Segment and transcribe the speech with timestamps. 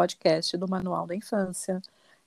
[0.00, 1.82] podcast do Manual da Infância.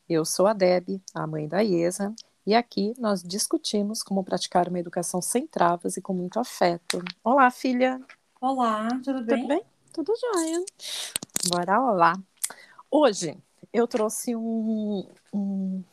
[0.08, 2.14] Eu sou a Deb, a mãe da Iesa,
[2.46, 7.04] e aqui nós discutimos como praticar uma educação sem travas e com muito afeto.
[7.24, 8.00] Olá, filha!
[8.40, 9.40] Olá, tudo bem?
[9.40, 9.62] Tudo bem?
[9.92, 10.64] Tudo jóia.
[11.50, 12.14] Bora lá.
[12.92, 13.36] Hoje
[13.74, 15.84] eu trouxe um, um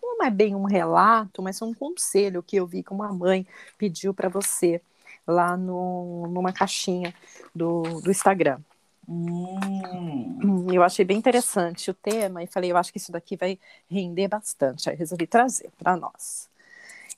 [0.00, 3.44] não é bem um relato, mas um conselho que eu vi que uma mãe
[3.76, 4.80] pediu para você
[5.26, 7.12] lá no, numa caixinha
[7.52, 8.60] do, do Instagram.
[9.08, 10.66] Hum.
[10.72, 13.58] Eu achei bem interessante o tema e falei, eu acho que isso daqui vai
[13.88, 14.88] render bastante.
[14.88, 16.48] Aí resolvi trazer para nós.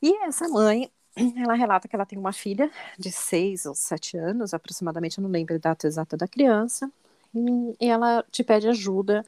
[0.03, 0.91] E essa mãe,
[1.37, 5.31] ela relata que ela tem uma filha de seis ou sete anos, aproximadamente, eu não
[5.31, 6.91] lembro a data exata da criança,
[7.81, 9.25] e ela te pede ajuda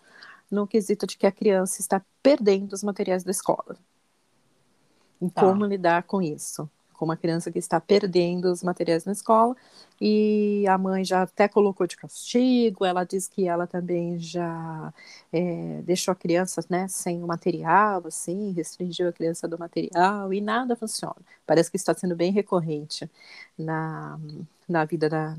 [0.51, 3.77] no quesito de que a criança está perdendo os materiais da escola.
[5.21, 5.43] E tá.
[5.43, 6.69] como lidar com isso?
[6.99, 9.57] Com uma criança que está perdendo os materiais na escola
[10.01, 12.85] e a mãe já até colocou de castigo.
[12.85, 14.93] Ela diz que ela também já
[15.33, 20.41] é, deixou a criança né, sem o material, assim, restringiu a criança do material e
[20.41, 21.17] nada funciona.
[21.47, 23.09] Parece que está sendo bem recorrente
[23.57, 24.19] na,
[24.69, 25.37] na vida da,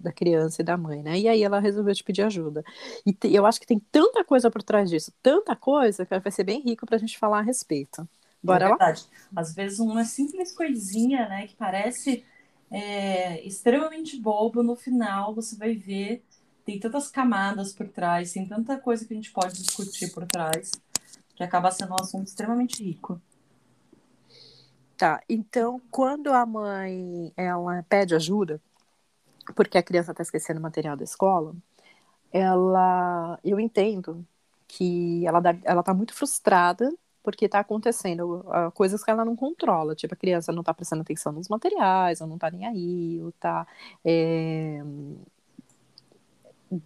[0.00, 1.18] da criança e da mãe, né?
[1.18, 2.64] E aí ela resolveu te pedir ajuda.
[3.04, 6.32] E te, eu acho que tem tanta coisa por trás disso, tanta coisa, que vai
[6.32, 8.08] ser bem rico para a gente falar a respeito.
[8.42, 8.76] Bora é lá?
[8.76, 9.06] verdade.
[9.34, 12.24] Às vezes uma simples coisinha, né, que parece
[12.70, 16.24] é, extremamente bobo, no final você vai ver
[16.64, 20.70] tem tantas camadas por trás, tem tanta coisa que a gente pode discutir por trás,
[21.34, 23.20] que acaba sendo um assunto extremamente rico.
[24.96, 28.60] Tá, então quando a mãe ela pede ajuda,
[29.56, 31.54] porque a criança está esquecendo o material da escola,
[32.32, 34.24] ela, eu entendo
[34.68, 39.36] que ela dá, ela está muito frustrada porque está acontecendo uh, coisas que ela não
[39.36, 43.22] controla, tipo a criança não está prestando atenção nos materiais, ou não está nem aí,
[43.22, 43.66] ou está
[44.04, 44.82] é,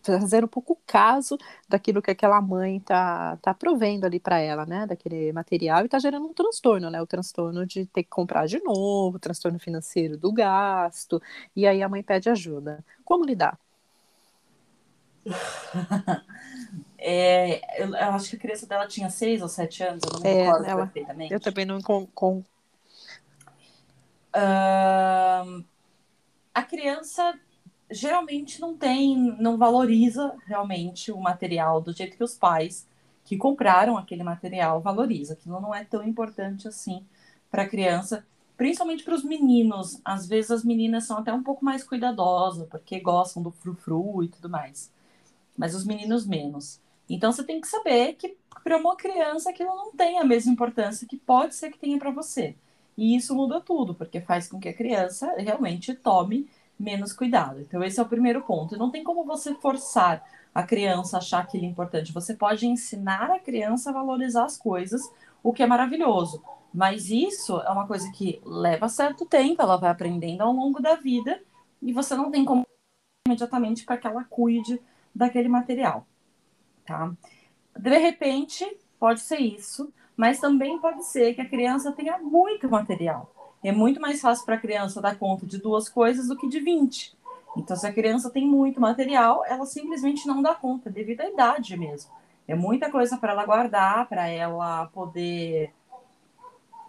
[0.02, 4.86] fazendo um pouco caso daquilo que aquela mãe está tá provendo ali para ela, né,
[4.86, 8.62] daquele material, e está gerando um transtorno, né, o transtorno de ter que comprar de
[8.62, 11.20] novo, o transtorno financeiro do gasto,
[11.54, 12.84] e aí a mãe pede ajuda.
[13.04, 13.58] Como lidar?
[17.08, 20.20] É, eu, eu, acho que a criança dela tinha seis ou sete anos, eu não
[20.20, 21.32] me é, recordo ela, perfeitamente.
[21.32, 22.04] Eu também não com.
[22.08, 22.38] com...
[24.34, 25.64] Uh,
[26.52, 27.38] a criança
[27.88, 32.88] geralmente não tem, não valoriza realmente o material do jeito que os pais
[33.24, 35.34] que compraram aquele material valoriza.
[35.34, 37.06] Aquilo não é tão importante assim
[37.48, 40.00] para a criança, principalmente para os meninos.
[40.04, 44.28] Às vezes as meninas são até um pouco mais cuidadosas, porque gostam do frufru e
[44.28, 44.90] tudo mais.
[45.56, 46.84] Mas os meninos menos.
[47.08, 51.06] Então você tem que saber que para uma criança aquilo não tem a mesma importância
[51.06, 52.56] que pode ser que tenha para você.
[52.96, 57.60] E isso muda tudo, porque faz com que a criança realmente tome menos cuidado.
[57.60, 58.76] Então esse é o primeiro ponto.
[58.76, 60.24] Não tem como você forçar
[60.54, 62.12] a criança a achar aquilo importante.
[62.12, 65.02] Você pode ensinar a criança a valorizar as coisas,
[65.42, 66.42] o que é maravilhoso.
[66.72, 70.94] Mas isso é uma coisa que leva certo tempo, ela vai aprendendo ao longo da
[70.94, 71.40] vida
[71.80, 72.64] e você não tem como
[73.26, 74.80] imediatamente para que ela cuide
[75.14, 76.06] daquele material
[76.86, 77.12] tá?
[77.76, 78.64] De repente,
[78.98, 83.32] pode ser isso, mas também pode ser que a criança tenha muito material.
[83.62, 86.60] É muito mais fácil para a criança dar conta de duas coisas do que de
[86.60, 87.16] 20.
[87.56, 91.76] Então, se a criança tem muito material, ela simplesmente não dá conta, devido à idade
[91.76, 92.10] mesmo.
[92.46, 95.72] É muita coisa para ela guardar, para ela poder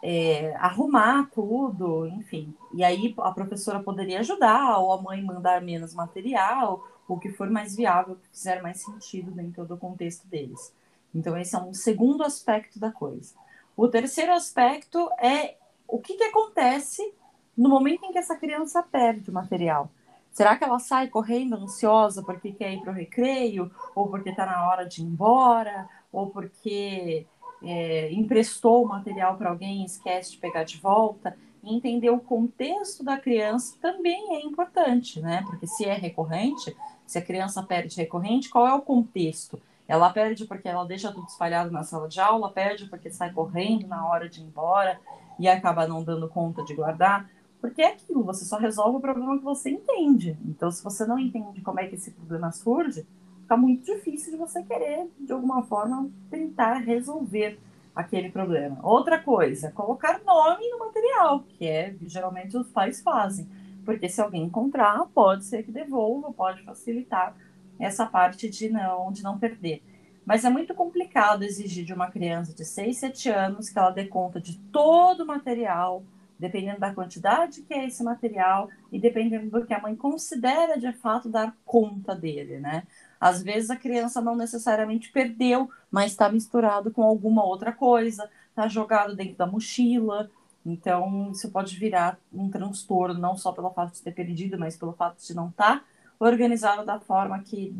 [0.03, 2.53] é, arrumar tudo, enfim.
[2.73, 7.49] E aí a professora poderia ajudar, ou a mãe mandar menos material, o que for
[7.49, 10.73] mais viável, o que fizer mais sentido dentro do contexto deles.
[11.13, 13.33] Então, esse é um segundo aspecto da coisa.
[13.75, 15.55] O terceiro aspecto é
[15.87, 17.13] o que, que acontece
[17.55, 19.89] no momento em que essa criança perde o material.
[20.31, 24.45] Será que ela sai correndo ansiosa porque quer ir para o recreio, ou porque está
[24.45, 27.25] na hora de ir embora, ou porque
[27.63, 31.35] é, emprestou o material para alguém e esquece de pegar de volta?
[31.73, 35.43] Entender o contexto da criança também é importante, né?
[35.45, 36.75] Porque se é recorrente,
[37.05, 39.59] se a criança perde recorrente, qual é o contexto?
[39.87, 43.87] Ela perde porque ela deixa tudo espalhado na sala de aula, perde porque sai correndo
[43.87, 44.99] na hora de ir embora
[45.39, 47.29] e acaba não dando conta de guardar.
[47.61, 50.37] Porque é aquilo, você só resolve o problema que você entende.
[50.45, 53.07] Então, se você não entende como é que esse problema surge,
[53.41, 57.59] fica muito difícil de você querer, de alguma forma, tentar resolver
[57.97, 58.77] aquele problema.
[58.83, 63.49] Outra coisa, colocar nome no material, que é geralmente os pais fazem.
[63.83, 67.35] Porque se alguém encontrar, pode ser que devolva, pode facilitar
[67.79, 69.81] essa parte de não, de não perder.
[70.23, 74.05] Mas é muito complicado exigir de uma criança de 6, 7 anos que ela dê
[74.05, 76.03] conta de todo o material,
[76.37, 80.91] dependendo da quantidade que é esse material e dependendo do que a mãe considera de
[80.93, 82.83] fato dar conta dele, né?
[83.19, 88.67] Às vezes a criança não necessariamente perdeu, mas está misturado com alguma outra coisa, está
[88.67, 90.29] jogado dentro da mochila.
[90.65, 94.93] Então, isso pode virar um transtorno, não só pelo fato de ter perdido, mas pelo
[94.93, 95.85] fato de não estar tá
[96.19, 97.73] organizado da forma que,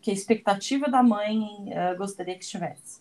[0.00, 3.00] que a expectativa da mãe uh, gostaria que estivesse.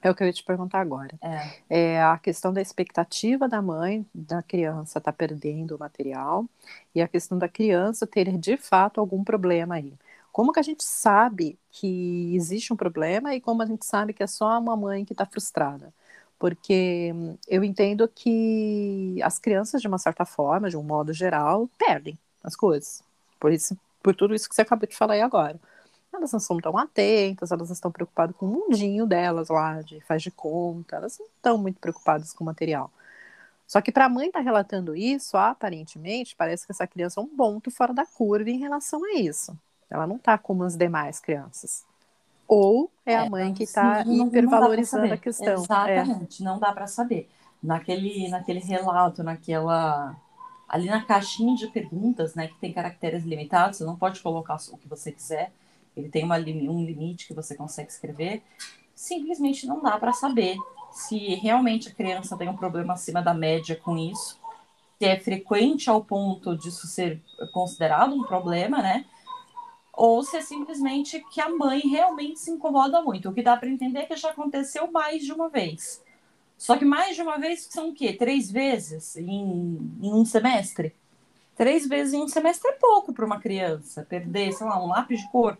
[0.00, 1.18] É o que eu ia te perguntar agora.
[1.20, 1.94] É.
[1.96, 6.46] é a questão da expectativa da mãe, da criança estar tá perdendo o material,
[6.94, 9.92] e a questão da criança ter de fato algum problema aí.
[10.32, 14.22] Como que a gente sabe que existe um problema e como a gente sabe que
[14.22, 15.92] é só uma mãe que está frustrada?
[16.38, 21.68] Porque hum, eu entendo que as crianças, de uma certa forma, de um modo geral,
[21.78, 23.02] perdem as coisas.
[23.40, 25.60] Por, isso, por tudo isso que você acabou de falar aí agora
[26.12, 30.22] elas não são tão atentas, elas estão preocupadas com o mundinho delas lá, de faz
[30.22, 32.90] de conta, elas não estão muito preocupadas com o material.
[33.66, 37.22] Só que para a mãe estar tá relatando isso, aparentemente, parece que essa criança é
[37.22, 39.56] um ponto fora da curva em relação a isso.
[39.90, 41.84] Ela não está como as demais crianças.
[42.46, 45.46] Ou é, é a mãe que está hipervalorizando a questão.
[45.46, 45.54] É.
[45.54, 46.44] Exatamente, é.
[46.44, 47.28] não dá para saber.
[47.62, 50.16] Naquele, naquele relato, naquela.
[50.68, 54.76] Ali na caixinha de perguntas, né, que tem caracteres limitados, você não pode colocar o
[54.76, 55.50] que você quiser
[55.98, 58.42] ele tem uma, um limite que você consegue escrever,
[58.94, 60.56] simplesmente não dá para saber
[60.92, 64.38] se realmente a criança tem um problema acima da média com isso,
[64.98, 67.20] se é frequente ao ponto disso ser
[67.52, 69.04] considerado um problema, né?
[69.98, 73.28] Ou se é simplesmente que a mãe realmente se incomoda muito.
[73.28, 76.00] O que dá para entender é que já aconteceu mais de uma vez.
[76.56, 78.12] Só que mais de uma vez são o quê?
[78.12, 80.94] Três vezes em, em um semestre?
[81.56, 85.20] Três vezes em um semestre é pouco para uma criança perder, sei lá, um lápis
[85.20, 85.58] de cor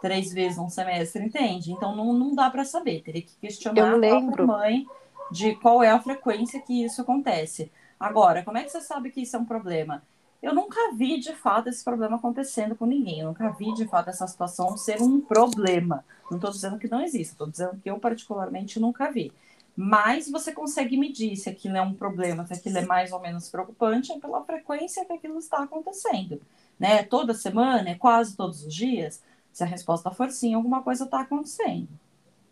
[0.00, 1.72] três vezes um semestre, entende?
[1.72, 4.86] Então não, não dá para saber, teria que questionar a mãe
[5.30, 7.70] de qual é a frequência que isso acontece.
[7.98, 10.02] Agora, como é que você sabe que isso é um problema?
[10.40, 13.20] Eu nunca vi de fato esse problema acontecendo com ninguém.
[13.20, 16.04] Eu nunca vi de fato essa situação ser um problema.
[16.30, 19.32] Não estou dizendo que não existe, estou dizendo que eu particularmente nunca vi.
[19.74, 23.48] Mas você consegue medir se aquilo é um problema, se aquilo é mais ou menos
[23.48, 26.40] preocupante, é pela frequência que aquilo está acontecendo.
[26.78, 27.02] Né?
[27.02, 29.22] Toda semana, é quase todos os dias.
[29.52, 31.88] Se a resposta for sim, alguma coisa está acontecendo.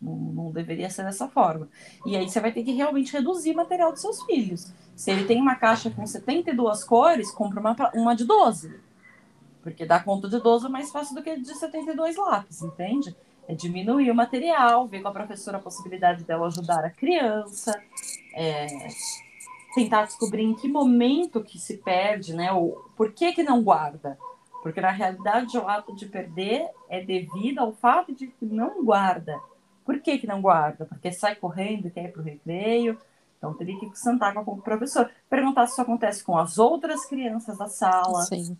[0.01, 1.67] Não, não, deveria ser dessa forma.
[2.05, 4.71] E aí você vai ter que realmente reduzir o material dos seus filhos.
[4.97, 8.79] Se ele tem uma caixa com 72 cores, compra uma, uma de 12.
[9.61, 13.15] Porque dar conta de 12 é mais fácil do que de 72 lápis, entende?
[13.47, 17.79] É diminuir o material, ver com a professora a possibilidade dela ajudar a criança,
[18.33, 18.65] é,
[19.75, 22.51] tentar descobrir em que momento que se perde, né?
[22.51, 24.17] Ou por que que não guarda.
[24.63, 29.39] Porque na realidade o ato de perder é devido ao fato de que não guarda.
[29.85, 30.85] Por que, que não guarda?
[30.85, 32.97] Porque sai correndo, quer ir para o recreio.
[33.37, 37.57] Então teria que sentar com o professor, perguntar se isso acontece com as outras crianças
[37.57, 38.23] da sala.
[38.23, 38.57] Sim.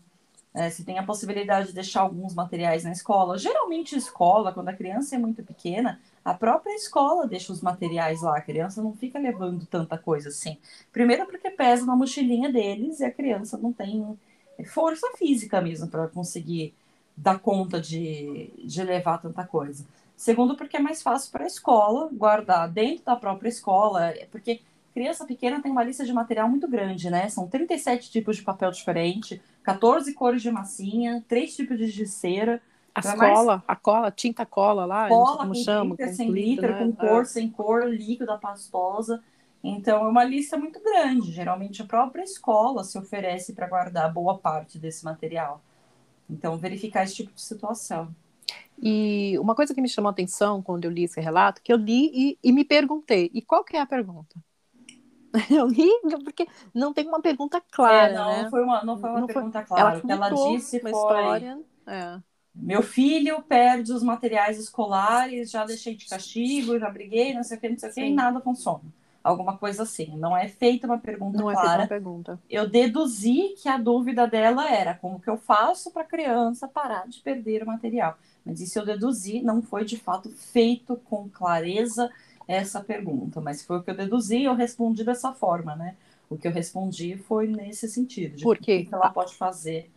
[0.54, 3.38] É, se tem a possibilidade de deixar alguns materiais na escola.
[3.38, 8.38] Geralmente, escola, quando a criança é muito pequena, a própria escola deixa os materiais lá.
[8.38, 10.58] A criança não fica levando tanta coisa assim.
[10.92, 14.18] Primeiro, porque pesa na mochilinha deles e a criança não tem
[14.66, 16.74] força física mesmo para conseguir
[17.16, 19.86] dar conta de, de levar tanta coisa.
[20.18, 24.62] Segundo, porque é mais fácil para a escola guardar dentro da própria escola, porque
[24.92, 27.30] criança pequena tem uma lista de material muito grande, né?
[27.30, 32.60] São 37 tipos de papel diferente, 14 cores de massinha, três tipos de cera.
[32.96, 33.64] A então é cola, mais...
[33.68, 36.80] a cola, tinta cola lá, cola como com chama, com sem glitter, né?
[36.80, 37.26] com cor, é.
[37.26, 39.24] sem cor, líquida, pastosa.
[39.64, 41.32] Então, é uma lista muito grande.
[41.32, 45.62] Geralmente, a própria escola se oferece para guardar boa parte desse material.
[46.28, 48.16] Então, verificar esse tipo de situação.
[48.82, 51.78] E uma coisa que me chamou a atenção quando eu li esse relato, que eu
[51.78, 54.36] li e, e me perguntei, e qual que é a pergunta?
[55.52, 55.90] Eu li
[56.24, 58.44] porque não tem uma pergunta clara, é, não, né?
[58.44, 59.68] Não foi uma, não foi uma não pergunta foi...
[59.68, 60.02] clara.
[60.04, 60.92] Ela, ela disse foi...
[60.92, 62.20] História, é.
[62.56, 67.60] Meu filho perde os materiais escolares, já deixei de castigo, já briguei, não sei o
[67.60, 68.82] que, não sei o que, e nada funciona
[69.28, 70.16] alguma coisa assim.
[70.18, 71.82] Não é feita uma pergunta não clara.
[71.82, 72.40] É uma pergunta.
[72.50, 77.08] Eu deduzi que a dúvida dela era como que eu faço para a criança parar
[77.08, 78.18] de perder o material.
[78.48, 82.10] Mas isso eu deduzi, não foi de fato feito com clareza
[82.48, 85.96] essa pergunta, mas foi o que eu deduzi e eu respondi dessa forma, né?
[86.30, 88.86] O que eu respondi foi nesse sentido, de Por quê?
[88.86, 89.92] o que ela pode fazer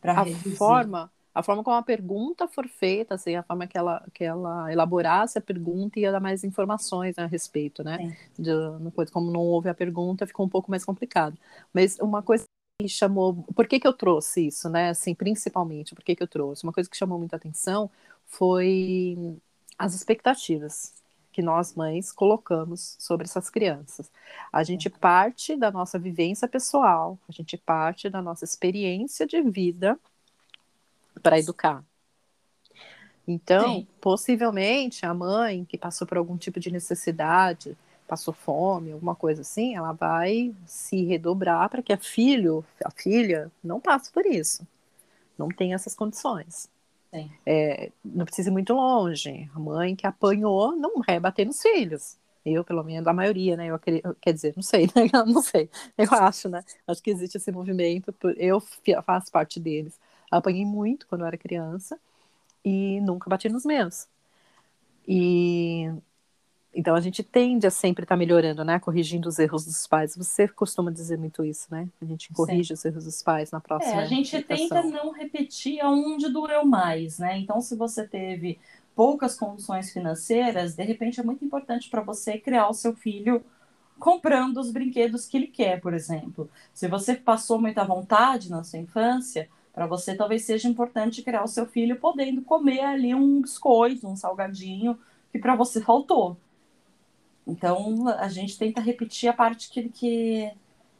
[0.00, 0.56] para reduzir.
[0.56, 4.72] forma a forma como a pergunta for feita, assim, a forma que ela, que ela
[4.72, 8.00] elaborasse a pergunta ia dar mais informações né, a respeito, né?
[8.36, 8.50] De,
[8.92, 11.38] coisa, como não houve a pergunta, ficou um pouco mais complicado.
[11.72, 12.44] Mas uma coisa
[12.80, 14.90] que chamou, por que que eu trouxe isso, né?
[14.90, 16.62] Assim, principalmente, por que que eu trouxe?
[16.62, 17.90] Uma coisa que chamou muita atenção
[18.24, 19.36] foi
[19.76, 20.94] as expectativas
[21.32, 24.08] que nós mães colocamos sobre essas crianças.
[24.52, 29.98] A gente parte da nossa vivência pessoal, a gente parte da nossa experiência de vida
[31.20, 31.84] para educar.
[33.26, 33.88] Então, Sim.
[34.00, 37.76] possivelmente, a mãe que passou por algum tipo de necessidade,
[38.08, 43.52] passou fome, alguma coisa assim, ela vai se redobrar para que a filho, a filha,
[43.62, 44.66] não passe por isso.
[45.38, 46.68] Não tenha essas condições.
[47.46, 49.50] É, não precisa ir muito longe.
[49.54, 52.16] A mãe que apanhou não vai bater nos filhos.
[52.44, 53.66] Eu, pelo menos, a maioria, né?
[53.66, 53.78] Eu,
[54.20, 55.08] quer dizer, não sei, né?
[55.12, 55.70] Eu não sei.
[55.96, 56.64] Eu acho, né?
[56.86, 58.14] Acho que existe esse movimento.
[58.36, 58.60] Eu
[59.04, 59.98] faço parte deles.
[60.30, 61.98] Apanhei muito quando eu era criança
[62.64, 64.08] e nunca bati nos meus.
[65.06, 65.90] E
[66.74, 68.78] então a gente tende a sempre estar melhorando, né?
[68.78, 70.14] Corrigindo os erros dos pais.
[70.16, 71.88] Você costuma dizer muito isso, né?
[72.00, 73.94] A gente corrige os erros dos pais na próxima.
[73.94, 74.68] É, a gente gestação.
[74.68, 77.38] tenta não repetir aonde doeu mais, né?
[77.38, 78.58] Então, se você teve
[78.94, 83.42] poucas condições financeiras, de repente é muito importante para você criar o seu filho
[83.98, 86.48] comprando os brinquedos que ele quer, por exemplo.
[86.72, 91.48] Se você passou muita vontade na sua infância, para você talvez seja importante criar o
[91.48, 94.98] seu filho podendo comer ali um biscoito, um salgadinho
[95.30, 96.36] que para você faltou.
[97.48, 100.52] Então, a gente tenta repetir a parte que, que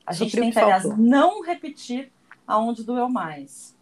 [0.06, 2.10] a gente tenta, aliás, não repetir
[2.46, 3.76] aonde doeu mais.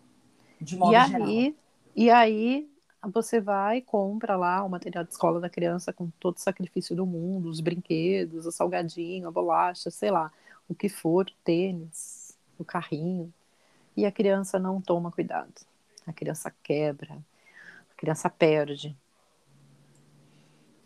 [0.61, 1.29] De modo E geral.
[1.29, 1.57] aí,
[1.95, 2.69] e aí
[3.03, 6.97] você vai e compra lá o material de escola da criança com todo o sacrifício
[6.97, 10.33] do mundo, os brinquedos, o salgadinho, a bolacha, sei lá,
[10.69, 13.33] o que for, o tênis, o carrinho.
[13.97, 15.55] E a criança não toma cuidado.
[16.07, 18.97] A criança quebra, a criança perde.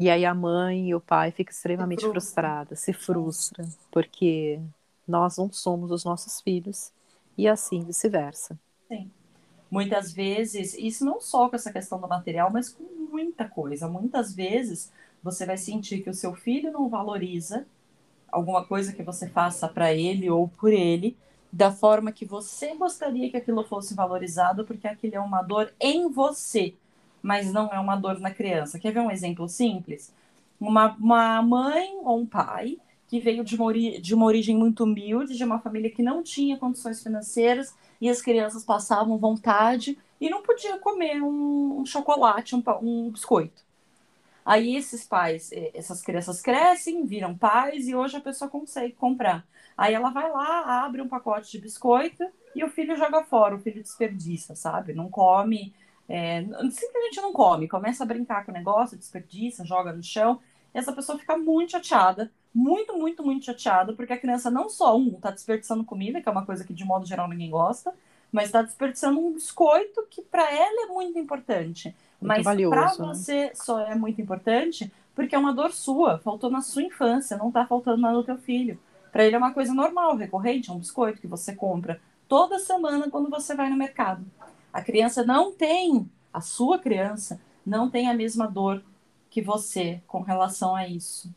[0.01, 2.21] E aí a mãe e o pai ficam extremamente frustra.
[2.21, 4.59] frustrados, se frustram, porque
[5.07, 6.91] nós não somos os nossos filhos
[7.37, 8.59] e assim vice-versa.
[9.71, 13.87] Muitas vezes, isso não só com essa questão do material, mas com muita coisa.
[13.89, 14.91] Muitas vezes
[15.23, 17.67] você vai sentir que o seu filho não valoriza
[18.33, 21.15] alguma coisa que você faça para ele ou por ele
[21.53, 26.09] da forma que você gostaria que aquilo fosse valorizado, porque aquilo é uma dor em
[26.09, 26.75] você,
[27.23, 28.79] mas não é uma dor na criança.
[28.79, 30.13] Quer ver um exemplo simples?
[30.61, 35.37] Uma, uma mãe ou um pai que veio de uma, de uma origem muito humilde,
[35.37, 40.43] de uma família que não tinha condições financeiras, e as crianças passavam vontade e não
[40.43, 43.63] podiam comer um, um chocolate, um, um biscoito.
[44.45, 49.47] Aí esses pais, eh, essas crianças crescem, viram pais e hoje a pessoa consegue comprar.
[49.77, 52.25] Aí ela vai lá, abre um pacote de biscoito
[52.55, 54.93] e o filho joga fora, o filho desperdiça, sabe?
[54.93, 55.75] Não come,
[56.13, 60.41] é, simplesmente não come, começa a brincar com o negócio, desperdiça, joga no chão.
[60.75, 64.97] E essa pessoa fica muito chateada, muito, muito, muito chateada, porque a criança não só,
[64.99, 67.95] um, tá desperdiçando comida, que é uma coisa que de modo geral ninguém gosta,
[68.33, 71.95] mas está desperdiçando um biscoito que para ela é muito importante.
[72.21, 73.15] mas valioso, para né?
[73.15, 77.49] você só é muito importante porque é uma dor sua, faltou na sua infância, não
[77.49, 78.81] está faltando na do teu filho.
[79.13, 83.11] Para ele é uma coisa normal, recorrente, é um biscoito que você compra toda semana
[83.11, 84.25] quando você vai no mercado.
[84.73, 88.83] A criança não tem, a sua criança não tem a mesma dor
[89.29, 91.33] que você com relação a isso.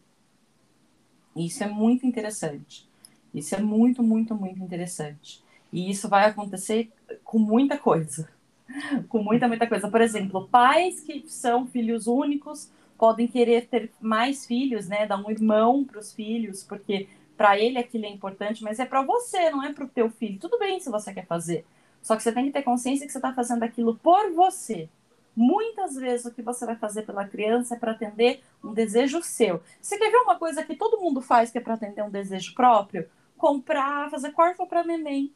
[1.35, 2.87] Isso é muito interessante.
[3.33, 5.43] Isso é muito, muito, muito interessante.
[5.71, 6.91] E isso vai acontecer
[7.23, 8.29] com muita coisa.
[9.09, 9.89] Com muita, muita coisa.
[9.89, 15.05] Por exemplo, pais que são filhos únicos podem querer ter mais filhos, né?
[15.05, 19.01] Dar um irmão para os filhos, porque para ele aquilo é importante, mas é para
[19.01, 20.39] você, não é para o teu filho.
[20.39, 21.65] Tudo bem se você quer fazer.
[22.03, 24.89] Só que você tem que ter consciência que você está fazendo aquilo por você.
[25.35, 29.63] Muitas vezes o que você vai fazer pela criança é para atender um desejo seu.
[29.81, 32.53] Você quer ver uma coisa que todo mundo faz que é para atender um desejo
[32.53, 33.09] próprio?
[33.37, 35.33] Comprar, fazer quarto para neném.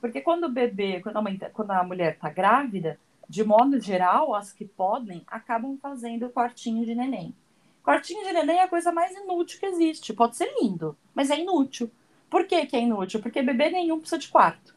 [0.00, 3.80] Porque quando o bebê, quando a, mãe, tá- quando a mulher está grávida, de modo
[3.80, 7.34] geral, as que podem acabam fazendo quartinho de neném.
[7.82, 10.12] Quartinho de neném é a coisa mais inútil que existe.
[10.12, 11.90] Pode ser lindo, mas é inútil.
[12.28, 13.22] Por que, que é inútil?
[13.22, 14.75] Porque bebê nenhum precisa de quarto.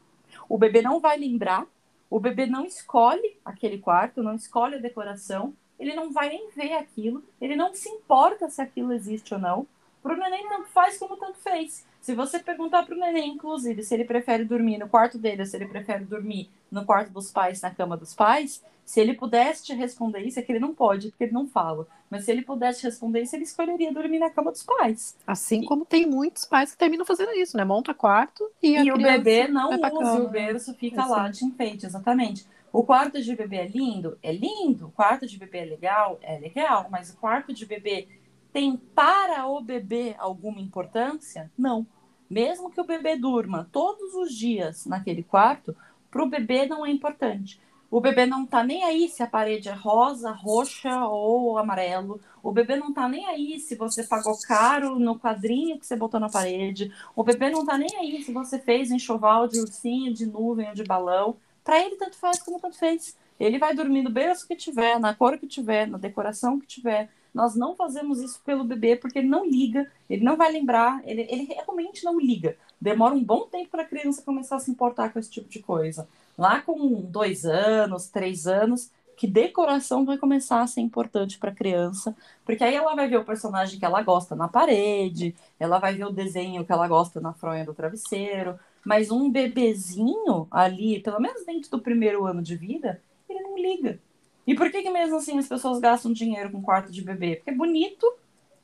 [0.49, 1.67] O bebê não vai lembrar,
[2.09, 6.73] o bebê não escolhe aquele quarto, não escolhe a decoração, ele não vai nem ver
[6.73, 9.67] aquilo, ele não se importa se aquilo existe ou não.
[10.01, 11.85] Pro neném tanto faz como tanto fez.
[12.01, 15.55] Se você perguntar pro neném, inclusive, se ele prefere dormir no quarto dele ou se
[15.55, 19.71] ele prefere dormir no quarto dos pais, na cama dos pais, se ele pudesse te
[19.75, 21.85] responder isso, é que ele não pode, porque ele não fala.
[22.09, 25.15] Mas se ele pudesse te responder isso, ele escolheria dormir na cama dos pais.
[25.27, 27.63] Assim como tem muitos pais que terminam fazendo isso, né?
[27.63, 30.21] Monta quarto e, a E o bebê não usa, cama.
[30.21, 31.11] o berço fica Assim.
[31.11, 32.47] lá de enfeite, exatamente.
[32.73, 34.17] O quarto de bebê é lindo?
[34.23, 34.87] É lindo.
[34.87, 36.17] O quarto de bebê é legal?
[36.23, 36.87] É legal.
[36.89, 38.07] Mas o quarto de bebê
[38.51, 41.51] tem para o bebê alguma importância?
[41.55, 41.85] Não.
[42.27, 45.75] Mesmo que o bebê durma todos os dias naquele quarto,
[46.09, 47.61] para o bebê não é importante.
[47.91, 52.21] O bebê não tá nem aí se a parede é rosa, roxa ou amarelo.
[52.43, 56.19] O bebê não tá nem aí se você pagou caro no quadrinho que você botou
[56.19, 56.93] na parede.
[57.15, 60.75] O bebê não tá nem aí se você fez enxoval de ursinho, de nuvem ou
[60.75, 61.37] de balão.
[61.63, 63.17] Para ele, tanto faz como tanto fez.
[63.39, 67.09] Ele vai dormir no berço que tiver, na cor que tiver, na decoração que tiver.
[67.33, 71.25] Nós não fazemos isso pelo bebê porque ele não liga, ele não vai lembrar, ele,
[71.29, 72.57] ele realmente não liga.
[72.81, 75.59] Demora um bom tempo para a criança começar a se importar com esse tipo de
[75.59, 76.07] coisa.
[76.39, 81.53] Lá com dois anos, três anos, que decoração vai começar a ser importante para a
[81.53, 82.15] criança,
[82.45, 86.05] porque aí ela vai ver o personagem que ela gosta na parede, ela vai ver
[86.05, 91.45] o desenho que ela gosta na fronha do travesseiro, mas um bebezinho ali, pelo menos
[91.45, 93.99] dentro do primeiro ano de vida, ele não liga.
[94.47, 97.35] E por que, que mesmo assim as pessoas gastam dinheiro com quarto de bebê?
[97.35, 98.09] Porque é bonito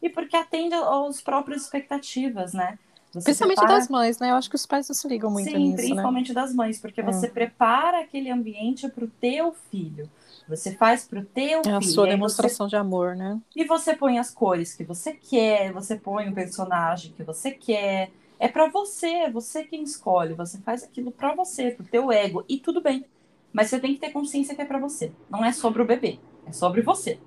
[0.01, 2.79] e porque atende às próprias expectativas, né?
[3.15, 3.79] Você Principalmente prepara...
[3.79, 4.31] das mães, né?
[4.31, 6.35] Eu acho que os pais não se ligam muito Sim, nisso, principalmente né?
[6.35, 7.03] das mães, porque é.
[7.03, 10.09] você prepara aquele ambiente para o teu filho.
[10.49, 11.73] Você faz para o teu é filho.
[11.73, 12.71] É a sua demonstração você...
[12.71, 13.39] de amor, né?
[13.55, 18.11] E você põe as cores que você quer, você põe o personagem que você quer.
[18.37, 20.33] É para você, é você quem escolhe.
[20.33, 22.43] Você faz aquilo para você, para o teu ego.
[22.49, 23.05] E tudo bem.
[23.53, 25.13] Mas você tem que ter consciência que é para você.
[25.29, 27.17] Não é sobre o bebê, é sobre você.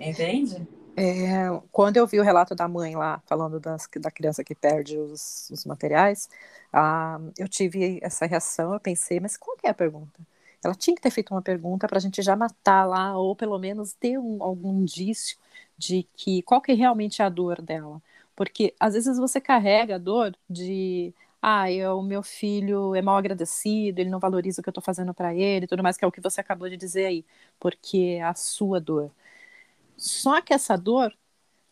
[0.00, 0.66] Entende?
[1.00, 4.98] É, quando eu vi o relato da mãe lá, falando das, da criança que perde
[4.98, 6.28] os, os materiais,
[6.72, 10.20] ah, eu tive essa reação, eu pensei, mas qual que é a pergunta?
[10.64, 13.58] Ela tinha que ter feito uma pergunta para a gente já matar lá, ou pelo
[13.60, 15.38] menos ter um, algum indício
[15.76, 18.02] de que qual que é realmente a dor dela.
[18.34, 23.16] Porque às vezes você carrega a dor de ah, eu, o meu filho é mal
[23.16, 26.08] agradecido, ele não valoriza o que eu estou fazendo para ele, tudo mais, que é
[26.08, 27.24] o que você acabou de dizer aí,
[27.60, 29.12] porque é a sua dor.
[29.98, 31.12] Só que essa dor,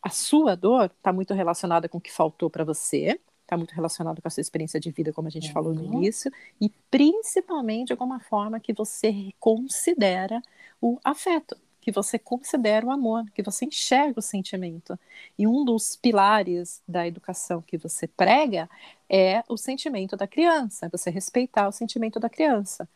[0.03, 4.21] a sua dor, está muito relacionada com o que faltou para você, está muito relacionado
[4.21, 5.53] com a sua experiência de vida, como a gente uhum.
[5.53, 5.95] falou no uhum.
[5.95, 6.31] início,
[6.61, 10.43] e principalmente de alguma forma que você considera
[10.81, 14.99] o afeto, que você considera o amor, que você enxerga o sentimento.
[15.39, 18.69] E um dos pilares da educação que você prega
[19.09, 22.89] é o sentimento da criança, você respeitar o sentimento da criança.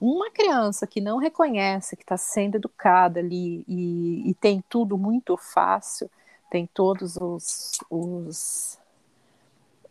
[0.00, 5.36] Uma criança que não reconhece que está sendo educada ali e, e, tem tudo muito
[5.36, 6.08] fácil,
[6.48, 8.78] tem todos os, os,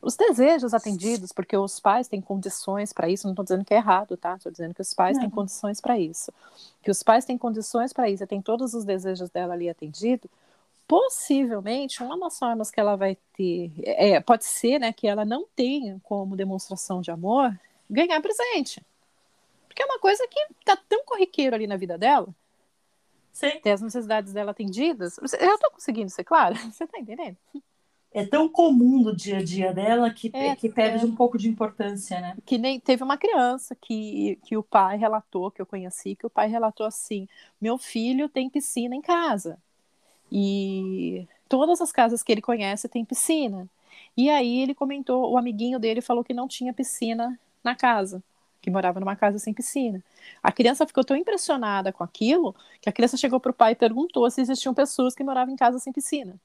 [0.01, 3.77] os desejos atendidos, porque os pais têm condições para isso, não estou dizendo que é
[3.77, 4.35] errado, tá?
[4.35, 5.23] Estou dizendo que os pais não.
[5.23, 6.31] têm condições para isso.
[6.81, 10.29] Que os pais têm condições para isso e tem todos os desejos dela ali atendido,
[10.87, 15.45] possivelmente uma das formas que ela vai ter, é, pode ser, né, que ela não
[15.53, 17.53] tenha como demonstração de amor
[17.89, 18.81] ganhar presente.
[19.77, 22.27] Porque é uma coisa que tá tão corriqueiro ali na vida dela.
[23.31, 23.59] Sim.
[23.61, 25.19] Ter as necessidades dela atendidas.
[25.39, 26.55] Eu tô conseguindo ser clara?
[26.73, 27.37] Você tá entendendo?
[28.11, 31.07] É tão comum no dia a dia dela que, é, que perde é.
[31.07, 32.35] um pouco de importância, né?
[32.43, 36.29] Que nem teve uma criança que, que o pai relatou, que eu conheci, que o
[36.29, 37.27] pai relatou assim:
[37.61, 39.59] meu filho tem piscina em casa.
[40.31, 43.69] E todas as casas que ele conhece tem piscina.
[44.15, 48.23] E aí ele comentou, o amiguinho dele falou que não tinha piscina na casa
[48.67, 50.03] que morava numa casa sem piscina.
[50.43, 53.75] A criança ficou tão impressionada com aquilo que a criança chegou para o pai e
[53.75, 56.35] perguntou se existiam pessoas que moravam em casa sem piscina.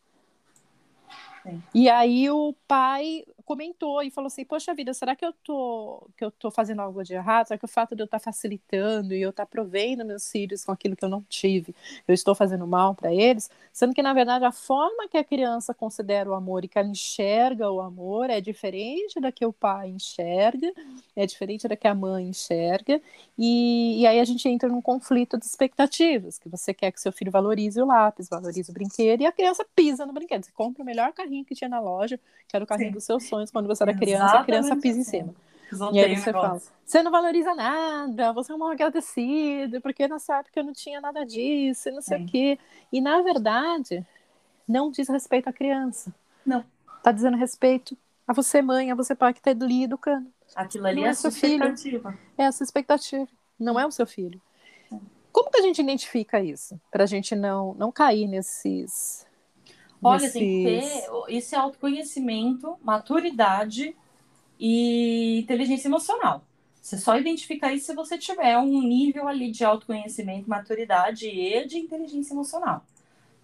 [1.43, 1.61] Sim.
[1.75, 6.24] E aí o pai comentou e falou assim: Poxa vida, será que eu tô, que
[6.24, 7.48] eu tô fazendo algo de errado?
[7.48, 10.31] Será que o fato de eu estar tá facilitando e eu estar tá provendo meus
[10.31, 11.74] filhos com aquilo que eu não tive,
[12.07, 13.50] eu estou fazendo mal para eles?
[13.72, 16.88] Sendo que, na verdade, a forma que a criança considera o amor e que ela
[16.88, 20.72] enxerga o amor é diferente da que o pai enxerga,
[21.16, 23.00] é diferente da que a mãe enxerga,
[23.37, 27.12] e, e aí a gente entra num conflito de expectativas, que você quer que seu
[27.12, 30.44] filho valorize o lápis, valorize o brinquedo, e a criança pisa no brinquedo.
[30.44, 32.94] Você compra o melhor carrinho que tinha na loja, que era o carrinho Sim.
[32.94, 34.42] dos seus sonhos quando você era criança, Exatamente.
[34.42, 35.35] a criança pisa em cima.
[35.92, 40.38] E aí você fala, você não valoriza nada, você é um mal agradecido, porque nessa
[40.38, 42.25] época eu não tinha nada disso, não sei Sim.
[42.25, 42.59] o quê.
[42.92, 44.07] E na verdade,
[44.68, 46.14] não diz respeito à criança.
[46.45, 46.62] Não.
[47.03, 47.97] Tá dizendo respeito
[48.29, 50.31] a você, mãe, a você, pai, que tá ali educando.
[50.55, 52.12] Aquilo ali não é, é a sua expectativa.
[52.12, 52.18] Filho.
[52.37, 54.40] É a sua expectativa, não é o seu filho.
[55.33, 56.79] Como que a gente identifica isso?
[56.90, 59.27] Para a gente não, não cair nesses
[60.03, 60.33] Olha, nesses...
[60.33, 63.95] tem que ter esse autoconhecimento, maturidade
[64.59, 66.43] e inteligência emocional.
[66.81, 71.79] Você só identifica isso se você tiver um nível ali de autoconhecimento, maturidade e de
[71.79, 72.85] inteligência emocional.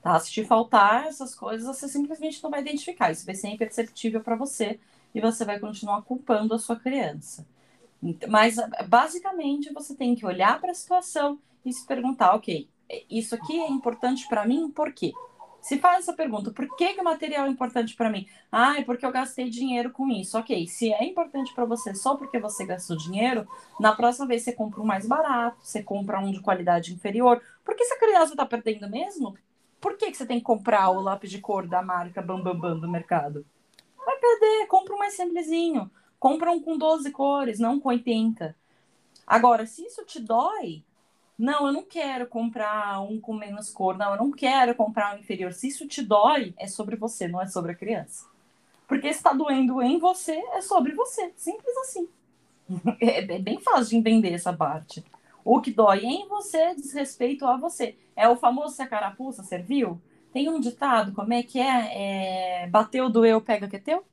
[0.03, 0.19] Tá?
[0.19, 3.13] Se te faltar essas coisas, você simplesmente não vai identificar.
[3.13, 4.81] Isso vai ser imperceptível para você
[5.15, 7.47] e você vai continuar culpando a sua criança.
[8.29, 8.57] Mas,
[8.89, 12.69] basicamente, você tem que olhar para a situação e se perguntar: ok,
[13.11, 15.13] isso aqui é importante para mim, por quê?
[15.69, 18.27] Se faz essa pergunta, por que, que o material é importante para mim?
[18.51, 20.39] Ah, é porque eu gastei dinheiro com isso.
[20.39, 23.47] Ok, se é importante para você só porque você gastou dinheiro,
[23.79, 27.43] na próxima vez você compra um mais barato, você compra um de qualidade inferior.
[27.63, 29.37] Porque se a criança está perdendo mesmo,
[29.79, 32.71] por que, que você tem que comprar o lápis de cor da marca Bambambam Bam,
[32.71, 33.45] Bam do mercado?
[33.95, 35.91] Vai perder, compra um mais simplesinho.
[36.19, 38.57] Compra um com 12 cores, não com 80.
[39.27, 40.83] Agora, se isso te dói,
[41.39, 43.97] Não, eu não quero comprar um com menos cor.
[43.97, 45.53] Não, eu não quero comprar um inferior.
[45.53, 48.27] Se isso te dói, é sobre você, não é sobre a criança.
[48.89, 51.33] Porque se está doendo em você, é sobre você.
[51.37, 52.09] Simples assim.
[53.01, 55.03] É, é bem fácil de entender essa parte.
[55.43, 57.97] O que dói em você diz respeito a você.
[58.15, 59.99] É o famoso se a carapuça serviu?
[60.33, 62.65] Tem um ditado, como é que é?
[62.65, 64.05] é bateu, doeu, pega que é teu?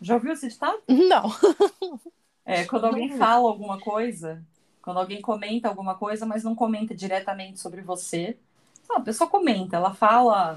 [0.00, 0.78] Já ouviu esse ditado?
[0.86, 1.28] Não.
[2.44, 4.44] É, quando alguém fala alguma coisa,
[4.86, 8.38] quando alguém comenta alguma coisa, mas não comenta diretamente sobre você.
[8.88, 10.56] a pessoa comenta, ela fala.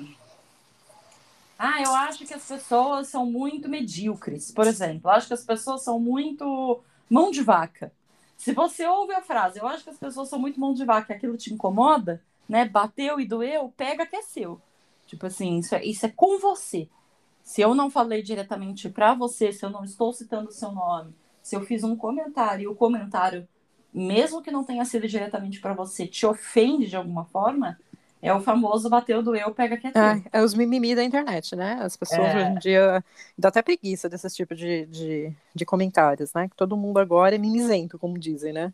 [1.58, 5.10] Ah, eu acho que as pessoas são muito medíocres, por exemplo.
[5.10, 7.92] Eu acho que as pessoas são muito mão de vaca.
[8.38, 11.16] Se você ouve a frase, eu acho que as pessoas são muito mão de vaca,
[11.16, 12.66] aquilo te incomoda, né?
[12.66, 14.62] Bateu e doeu, pega que é seu.
[15.08, 16.88] Tipo assim, isso é, isso é com você.
[17.42, 21.16] Se eu não falei diretamente para você, se eu não estou citando o seu nome,
[21.42, 23.48] se eu fiz um comentário e o comentário
[23.94, 27.78] mesmo que não tenha sido diretamente para você, te ofende de alguma forma,
[28.22, 30.02] é o famoso bateu do eu, pega que é teu.
[30.02, 31.80] É, é os mimimi da internet, né?
[31.82, 32.36] As pessoas é.
[32.36, 33.04] hoje em dia
[33.38, 36.50] dá até preguiça desses tipos de, de, de, comentários, né?
[36.50, 38.74] Que todo mundo agora é mimizento, como dizem, né?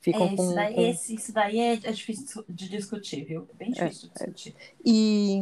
[0.00, 0.80] Ficam é, isso, daí, com...
[0.80, 3.48] Esse, isso daí é, é, difícil de discutir, viu?
[3.52, 4.54] É bem é, difícil de discutir.
[4.84, 5.40] E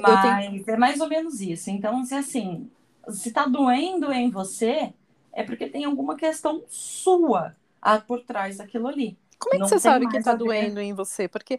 [0.00, 0.64] Mas tenho...
[0.68, 1.68] é mais ou menos isso.
[1.68, 2.70] Então, se assim,
[3.08, 4.92] se tá doendo em você,
[5.32, 7.56] é porque tem alguma questão sua
[8.06, 9.18] por trás daquilo ali.
[9.38, 11.28] Como é que você sabe que está doendo em você?
[11.28, 11.58] Porque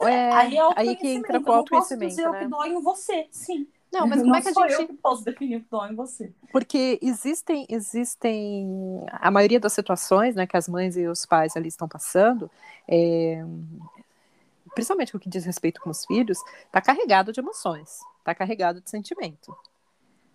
[0.00, 2.22] é, aí, é aí que entra o autoconhecimento, né?
[2.22, 3.68] Eu posso dizer o que dói em você, sim.
[3.92, 4.80] Não, mas como não é que a gente.
[4.80, 6.32] eu que posso definir o que dói em você.
[6.52, 9.04] Porque existem, existem.
[9.12, 12.50] A maioria das situações né, que as mães e os pais ali estão passando,
[12.88, 13.44] é...
[14.74, 18.90] principalmente o que diz respeito com os filhos, está carregado de emoções, está carregado de
[18.90, 19.56] sentimento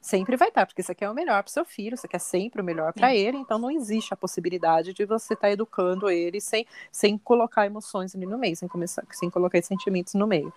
[0.06, 2.64] sempre vai estar, porque você quer o melhor para seu filho, você quer sempre o
[2.64, 6.68] melhor para ele, então não existe a possibilidade de você estar tá educando ele sem,
[6.92, 10.54] sem colocar emoções ali no meio, sem, começar, sem colocar sentimentos no meio.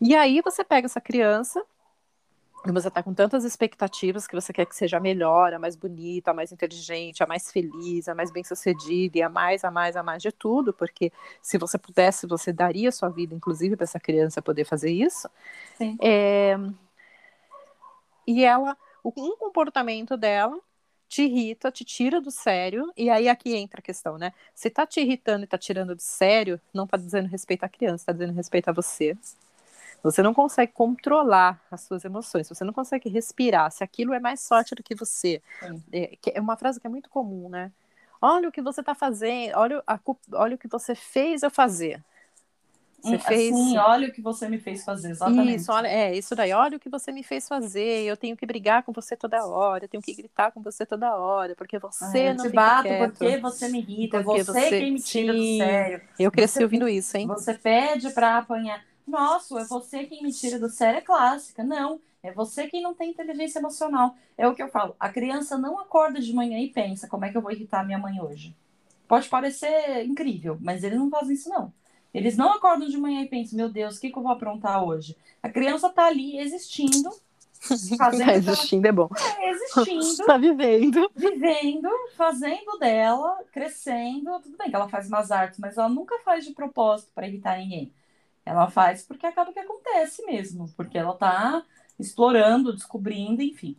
[0.00, 1.60] E aí você pega essa criança,
[2.66, 5.74] e você está com tantas expectativas que você quer que seja a melhor, a mais
[5.74, 9.96] bonita, a mais inteligente, a mais feliz, a mais bem-sucedida e a mais, a mais,
[9.96, 11.12] a mais de tudo, porque
[11.42, 15.28] se você pudesse, você daria sua vida, inclusive, para essa criança poder fazer isso.
[15.76, 15.96] Sim.
[16.00, 16.56] É,
[18.28, 20.60] e ela, um comportamento dela
[21.08, 24.34] te irrita, te tira do sério, e aí aqui entra a questão, né?
[24.54, 28.04] Se tá te irritando e tá tirando do sério, não tá dizendo respeito à criança,
[28.04, 29.16] tá dizendo respeito a você.
[30.02, 34.46] Você não consegue controlar as suas emoções, você não consegue respirar, se aquilo é mais
[34.46, 35.40] forte do que você.
[35.90, 37.72] É, é, uma frase que é muito comum, né?
[38.20, 39.98] Olha o que você tá fazendo, olha, a,
[40.34, 42.04] olha o que você fez eu fazer.
[43.00, 43.54] Você fez.
[43.56, 45.60] Sim, olha o que você me fez fazer, exatamente.
[45.60, 48.04] Isso, olha, é, isso daí, olha o que você me fez fazer.
[48.04, 51.16] Eu tenho que brigar com você toda hora, eu tenho que gritar com você toda
[51.16, 54.70] hora, porque você eu não te bato quieto, porque você me irrita, porque você, você
[54.80, 56.02] quem me tira sim, do sério.
[56.18, 57.26] Eu cresci você, ouvindo isso, hein?
[57.28, 58.84] Você pede para apanhar.
[59.06, 61.62] Nossa, é você quem me tira do sério é clássica.
[61.64, 64.16] Não, é você quem não tem inteligência emocional.
[64.36, 64.94] É o que eu falo.
[64.98, 67.98] A criança não acorda de manhã e pensa como é que eu vou irritar minha
[67.98, 68.54] mãe hoje.
[69.06, 71.72] Pode parecer incrível, mas eles não fazem isso, não.
[72.18, 74.82] Eles não acordam de manhã e pensam, meu Deus, o que, que eu vou aprontar
[74.82, 75.16] hoje?
[75.40, 77.10] A criança está ali existindo,
[77.96, 78.30] fazendo.
[78.30, 79.08] existindo é bom.
[79.38, 80.00] É, existindo.
[80.00, 81.08] Está vivendo.
[81.14, 84.40] Vivendo, fazendo dela, crescendo.
[84.40, 87.56] Tudo bem que ela faz umas artes, mas ela nunca faz de propósito para irritar
[87.56, 87.92] ninguém.
[88.44, 91.62] Ela faz porque acaba que acontece mesmo, porque ela está
[92.00, 93.76] explorando, descobrindo, enfim.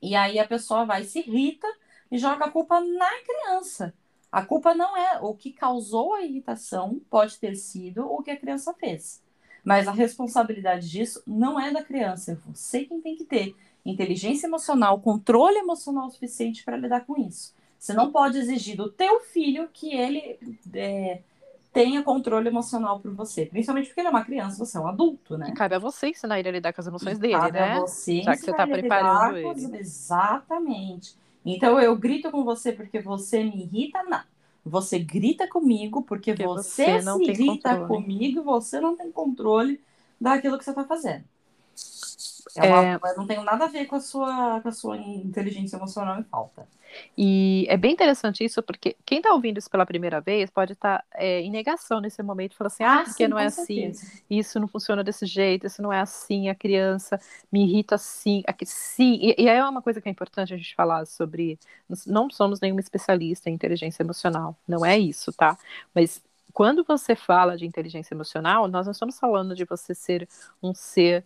[0.00, 1.68] E aí a pessoa vai, se irrita
[2.10, 3.92] e joga a culpa na criança.
[4.32, 8.36] A culpa não é o que causou a irritação, pode ter sido o que a
[8.36, 9.22] criança fez.
[9.62, 14.46] Mas a responsabilidade disso não é da criança, é você quem tem que ter inteligência
[14.46, 17.54] emocional, controle emocional suficiente para lidar com isso.
[17.78, 20.38] Você não pode exigir do teu filho que ele
[20.72, 21.20] é,
[21.72, 23.46] tenha controle emocional por você.
[23.46, 25.48] Principalmente porque ele é uma criança, você é um adulto, né?
[25.50, 27.72] E cabe a você ensinar ele a lidar com as emoções dele, cabe né?
[27.72, 29.78] A você Já que você está preparando ele.
[29.78, 31.16] Exatamente.
[31.44, 34.22] Então eu grito com você porque você me irrita, não.
[34.64, 37.82] Você grita comigo porque, porque você, você se irrita controle.
[37.82, 39.80] comigo e você não tem controle
[40.20, 41.24] daquilo que você está fazendo.
[42.56, 43.16] É uma, é...
[43.16, 46.66] Não tem nada a ver com a sua, com a sua inteligência emocional em falta.
[47.16, 50.98] E é bem interessante isso, porque quem está ouvindo isso pela primeira vez pode estar
[50.98, 53.92] tá, é, em negação nesse momento, falando assim, ah, ah porque sim, não é assim,
[54.28, 57.18] isso não funciona desse jeito, isso não é assim, a criança
[57.50, 59.18] me irrita assim, aqui, sim.
[59.22, 61.58] E, e aí é uma coisa que é importante a gente falar sobre,
[62.06, 65.56] não somos nenhum especialista em inteligência emocional, não é isso, tá?
[65.94, 70.28] Mas quando você fala de inteligência emocional, nós não estamos falando de você ser
[70.62, 71.24] um ser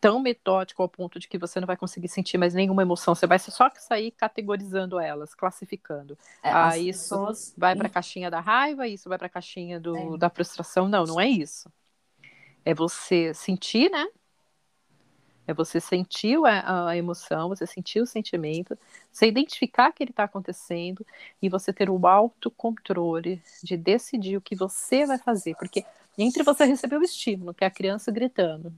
[0.00, 3.26] tão metódico ao ponto de que você não vai conseguir sentir mais nenhuma emoção, você
[3.26, 6.16] vai só sair categorizando elas, classificando.
[6.42, 9.78] É, ah, isso pessoas- vai para a caixinha da raiva, isso vai para a caixinha
[9.78, 10.88] do, da frustração.
[10.88, 11.70] Não, não é isso.
[12.64, 14.06] É você sentir, né?
[15.46, 18.78] É você sentir a, a emoção, você sentir o sentimento,
[19.10, 21.04] você identificar que ele está acontecendo
[21.42, 25.56] e você ter o autocontrole de decidir o que você vai fazer.
[25.56, 25.84] Porque
[26.16, 28.72] entre você receber o estímulo, que é a criança gritando,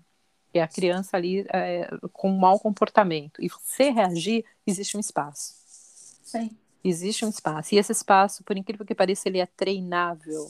[0.59, 5.55] é a criança ali é, com um mau comportamento, e você reagir, existe um espaço.
[6.23, 6.51] Sim.
[6.85, 7.75] Existe um espaço.
[7.75, 10.49] E esse espaço, por incrível que pareça, ele é treinável.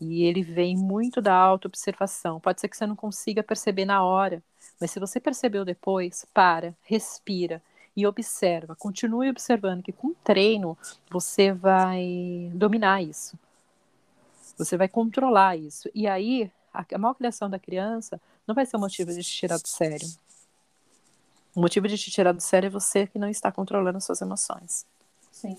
[0.00, 2.40] E ele vem muito da auto-observação.
[2.40, 4.42] Pode ser que você não consiga perceber na hora,
[4.80, 7.62] mas se você percebeu depois, para, respira
[7.96, 8.76] e observa.
[8.76, 10.78] Continue observando que com treino
[11.10, 13.38] você vai dominar isso.
[14.56, 15.90] Você vai controlar isso.
[15.94, 19.58] E aí, a, a malcriação da criança não vai ser um motivo de te tirar
[19.58, 20.08] do sério.
[21.54, 24.84] O motivo de te tirar do sério é você que não está controlando suas emoções.
[25.30, 25.56] Sim.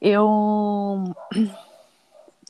[0.00, 1.14] Eu,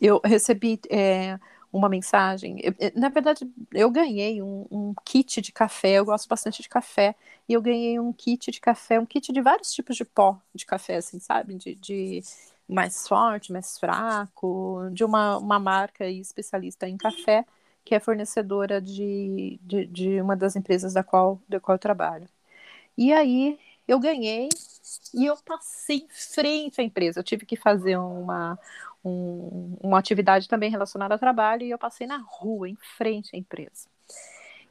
[0.01, 1.39] eu recebi é,
[1.73, 2.61] uma mensagem.
[2.63, 5.95] eu- eu- na verdade, eu ganhei um, um kit de café.
[5.95, 7.17] Eu gosto bastante de café.
[7.49, 10.65] E eu ganhei um kit de café, um kit de vários tipos de pó de
[10.65, 11.55] café, assim, sabe?
[11.57, 12.23] De, de
[12.69, 17.45] mais forte, mais fraco, de uma, uma marca especialista em café,
[17.85, 22.29] que é fornecedora de, de, de uma das empresas da qual, da qual eu trabalho.
[22.97, 24.49] E aí eu ganhei
[25.15, 27.21] e eu passei em frente à empresa.
[27.21, 28.59] Eu tive que fazer uma,
[29.05, 33.39] um- uma atividade também relacionada ao trabalho e eu passei na rua, em frente à
[33.39, 33.89] empresa.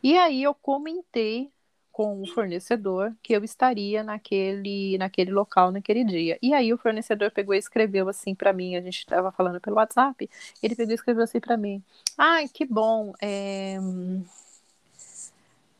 [0.03, 1.52] E aí eu comentei
[1.93, 6.39] com o fornecedor que eu estaria naquele, naquele local naquele dia.
[6.41, 9.75] E aí o fornecedor pegou e escreveu assim para mim, a gente estava falando pelo
[9.75, 10.29] WhatsApp,
[10.61, 11.81] ele pegou e escreveu assim para mim:
[12.17, 13.77] Ai, que bom, é,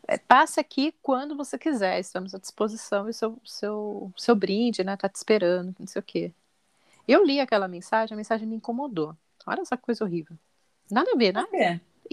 [0.08, 4.96] é, passe aqui quando você quiser, estamos à disposição e seu, seu, seu brinde, né,
[4.96, 6.32] tá te esperando, não sei o quê.
[7.08, 9.16] Eu li aquela mensagem, a mensagem me incomodou.
[9.48, 10.38] Olha essa coisa horrível.
[10.92, 11.42] Nada a ver, né?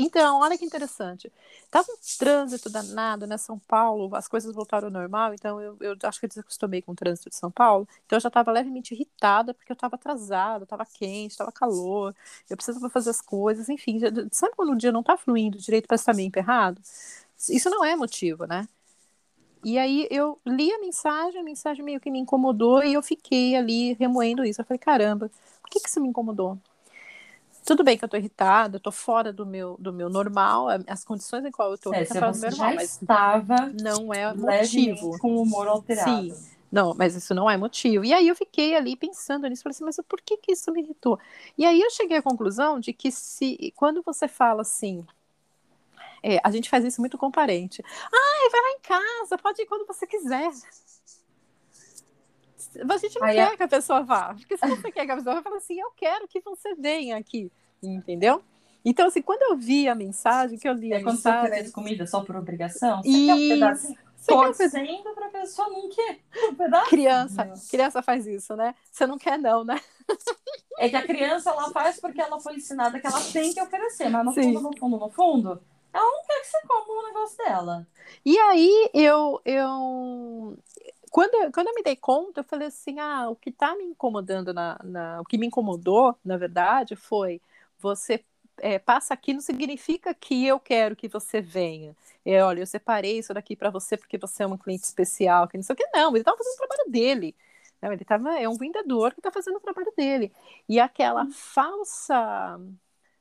[0.02, 1.30] Então, olha que interessante.
[1.70, 3.36] Tava um trânsito danado, né?
[3.36, 6.92] São Paulo, as coisas voltaram ao normal, então eu, eu acho que eu desacostumei com
[6.92, 7.86] o trânsito de São Paulo.
[8.06, 12.14] Então eu já estava levemente irritada, porque eu estava atrasada, estava quente, estava calor,
[12.48, 13.98] eu precisava fazer as coisas, enfim.
[13.98, 16.80] já- sabe quando o dia não tá fluindo direito para estar meio emperrado?
[17.50, 18.66] Isso não é motivo, né?
[19.64, 23.56] E aí eu li a mensagem, a mensagem meio que me incomodou e eu fiquei
[23.56, 24.60] ali remoendo isso.
[24.62, 25.30] Eu falei, caramba,
[25.62, 26.58] por que, que isso me incomodou?
[27.64, 31.04] Tudo bem que eu tô irritada, eu tô fora do meu, do meu normal, as
[31.04, 34.12] condições em qual eu tô É, tá fora do meu já normal, mas estava não
[34.12, 35.18] é motivo.
[35.18, 36.34] com o humor alterado.
[36.34, 36.34] Sim.
[36.72, 38.04] Não, mas isso não é motivo.
[38.04, 40.82] E aí eu fiquei ali pensando nisso, falei assim, mas por que que isso me
[40.82, 41.18] irritou?
[41.58, 45.04] E aí eu cheguei à conclusão de que se quando você fala assim,
[46.22, 47.82] é, a gente faz isso muito com parente.
[48.12, 50.50] Ai, vai lá em casa, pode ir quando você quiser.
[52.88, 54.34] A gente não Aí quer a- que a pessoa vá.
[54.34, 57.16] Porque se você quer que a pessoa vá, fala assim, eu quero que você venha
[57.16, 57.50] aqui.
[57.82, 58.42] Entendeu?
[58.84, 61.48] Então, assim, quando eu vi a mensagem, que eu li E a quando você mensagem.
[61.50, 63.94] oferece comida só por obrigação, você quer um pedaço.
[64.16, 66.20] Você quer torcendo pra pessoa não quer
[66.50, 66.90] um pedaço.
[66.90, 68.74] Criança, criança faz isso, né?
[68.90, 69.80] Você não quer, não, né?
[70.78, 74.08] É que a criança ela faz porque ela foi ensinada que ela tem que oferecer,
[74.08, 74.54] mas no Sim.
[74.54, 77.86] fundo, no fundo, no fundo, ela não quer que você coma o negócio dela.
[78.24, 80.58] E aí eu, eu
[81.10, 83.84] quando, eu- quando eu me dei conta, eu falei assim, ah, o que tá me
[83.84, 87.40] incomodando na, na- o que me incomodou, na verdade, foi
[87.78, 88.24] você
[88.62, 91.96] é, passa aqui não significa que eu quero que você venha.
[92.24, 95.56] É, olha, eu separei isso daqui para você porque você é um cliente especial, que
[95.56, 97.34] não sei o que, não, ele estava fazendo o trabalho dele.
[97.80, 100.30] Não, ele tava, é um vendedor que está fazendo o trabalho dele.
[100.68, 102.58] E aquela falsa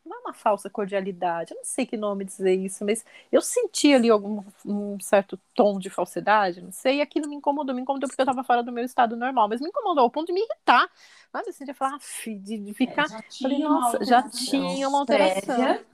[0.10, 3.94] não é uma falsa cordialidade, eu não sei que nome dizer isso, mas eu senti
[3.94, 8.10] ali algum um certo tom de falsidade, não sei, e aquilo me incomodou, me incomodou
[8.10, 10.42] porque eu estava fora do meu estado normal, mas me incomodou ao ponto de me
[10.42, 10.90] irritar,
[11.32, 15.00] sabe, assim, de falar, "Aff", de, de ficar, É, já falei, nossa, já tinha uma
[15.00, 15.56] alteração.
[15.56, 15.86] prévia,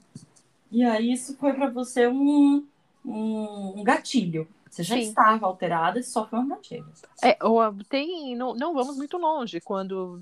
[0.72, 2.66] e aí isso foi pra você um,
[3.04, 4.48] um, um gatilho.
[4.76, 5.08] Você já Sim.
[5.08, 6.86] estava alterada, isso só foi um gatilho.
[7.22, 10.20] É, ou, tem, não, não vamos muito longe quando,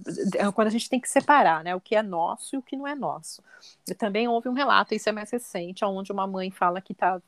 [0.55, 2.87] quando a gente tem que separar, né, o que é nosso e o que não
[2.87, 3.43] é nosso.
[3.89, 7.23] E também houve um relato, isso é mais recente, onde uma mãe fala que tava,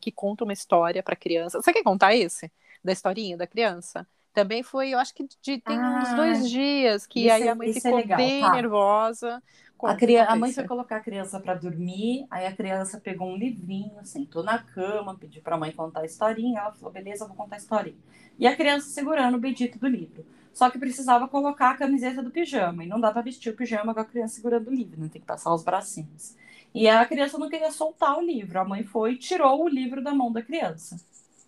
[0.00, 1.60] que conta uma história para criança.
[1.62, 2.52] Você quer contar esse?
[2.84, 4.06] Da historinha da criança?
[4.34, 7.54] Também foi, eu acho que de, tem uns Ah, dois dias que aí é- a
[7.54, 8.52] mãe é ficou legal, bem tá.
[8.52, 9.42] nervosa.
[9.84, 13.36] A, Conta, a mãe foi colocar a criança pra dormir, aí a criança pegou um
[13.36, 17.56] livrinho, sentou na cama, pediu pra mãe contar a historinha, ela falou, beleza, vou contar
[17.56, 17.96] a historinha.
[18.38, 20.24] E a criança segurando o bendito do livro.
[20.52, 23.92] Só que precisava colocar a camiseta do pijama, e não dá pra vestir o pijama
[23.92, 25.08] com a criança segurando o livro, né?
[25.12, 26.34] tem que passar os bracinhos.
[26.74, 30.02] E a criança não queria soltar o livro, a mãe foi e tirou o livro
[30.02, 30.98] da mão da criança.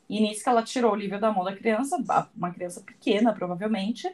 [0.08, 1.96] E nisso que ela tirou o livro da mão da criança,
[2.36, 4.10] uma criança pequena, provavelmente,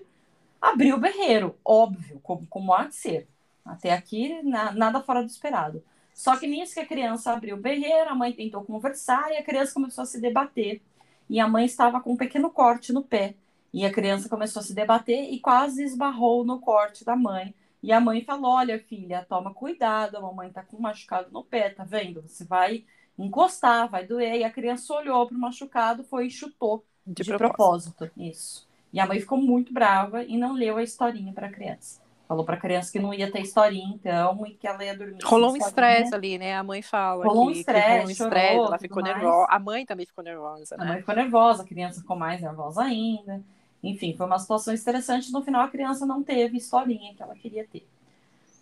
[0.61, 3.29] abriu o berreiro, óbvio, como, como há de ser.
[3.65, 5.83] Até aqui, na, nada fora do esperado.
[6.13, 9.43] Só que nisso que a criança abriu o berreiro, a mãe tentou conversar e a
[9.43, 10.83] criança começou a se debater.
[11.29, 13.35] E a mãe estava com um pequeno corte no pé.
[13.73, 17.53] E a criança começou a se debater e quase esbarrou no corte da mãe.
[17.83, 21.43] E a mãe falou: Olha, filha, toma cuidado, a mamãe tá com um machucado no
[21.43, 22.23] pé, tá vendo?
[22.23, 22.85] Você vai
[23.19, 24.37] encostar, vai doer.
[24.37, 27.97] E a criança olhou para o machucado, foi e chutou de, de propósito.
[27.97, 28.21] propósito.
[28.21, 28.69] Isso.
[28.93, 32.01] E a mãe ficou muito brava e não leu a historinha para a criança.
[32.27, 35.23] Falou para a criança que não ia ter historinha, então, e que ela ia dormir.
[35.25, 36.57] Rolou um estresse ali, né?
[36.57, 37.25] A mãe fala.
[37.25, 39.47] Rolou um estresse, um estresse, ela ficou nervosa.
[39.51, 40.85] A mãe também ficou nervosa, né?
[40.85, 43.43] A mãe ficou nervosa, a criança ficou mais nervosa ainda.
[43.83, 45.31] Enfim, foi uma situação interessante.
[45.31, 47.87] No final, a criança não teve historinha que ela queria ter.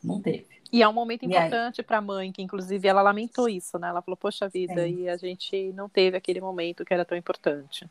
[0.03, 0.47] Não teve.
[0.73, 3.89] E é um momento importante para a mãe, que inclusive ela lamentou isso, né?
[3.89, 5.03] Ela falou, poxa vida, Sim.
[5.03, 7.87] e a gente não teve aquele momento que era tão importante.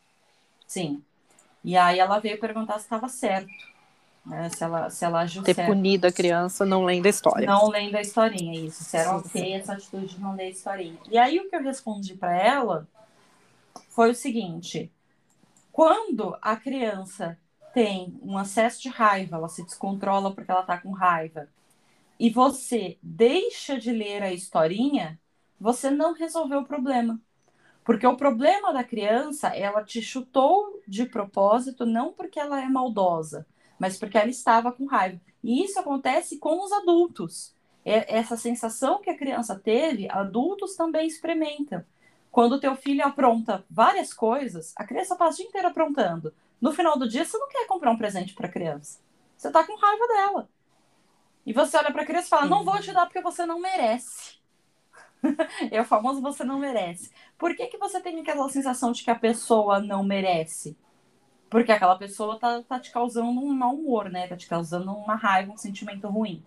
[0.68, 1.02] Sim.
[1.64, 3.71] E aí ela veio perguntar se estava certo.
[4.26, 4.50] Né?
[4.50, 5.70] Se ela, se ela agiu Ter certo.
[5.70, 7.48] punido a criança não lendo a história.
[7.48, 8.84] Não lendo a historinha, isso.
[8.84, 10.98] Se era ok essa atitude de não ler a historinha.
[11.10, 12.88] E aí o que eu respondi para ela
[13.90, 14.92] foi o seguinte:
[15.72, 17.38] quando a criança
[17.74, 21.48] tem um acesso de raiva, ela se descontrola porque ela está com raiva,
[22.20, 25.20] e você deixa de ler a historinha,
[25.60, 27.20] você não resolveu o problema.
[27.84, 33.46] Porque o problema da criança, ela te chutou de propósito, não porque ela é maldosa,
[33.82, 35.20] mas porque ela estava com raiva.
[35.44, 37.52] E isso acontece com os adultos.
[37.84, 41.84] É, essa sensação que a criança teve, adultos também experimentam.
[42.30, 46.32] Quando teu filho apronta várias coisas, a criança passa o dia inteiro aprontando.
[46.62, 49.00] No final do dia, você não quer comprar um presente para a criança.
[49.36, 50.50] Você está com raiva dela.
[51.44, 53.60] E você olha para a criança e fala: Não vou te dar porque você não
[53.60, 54.36] merece.
[55.72, 57.10] é o famoso você não merece.
[57.36, 60.78] Por que, que você tem aquela sensação de que a pessoa não merece?
[61.52, 64.26] Porque aquela pessoa tá, tá te causando um mau humor, né?
[64.26, 66.42] Tá te causando uma raiva, um sentimento ruim.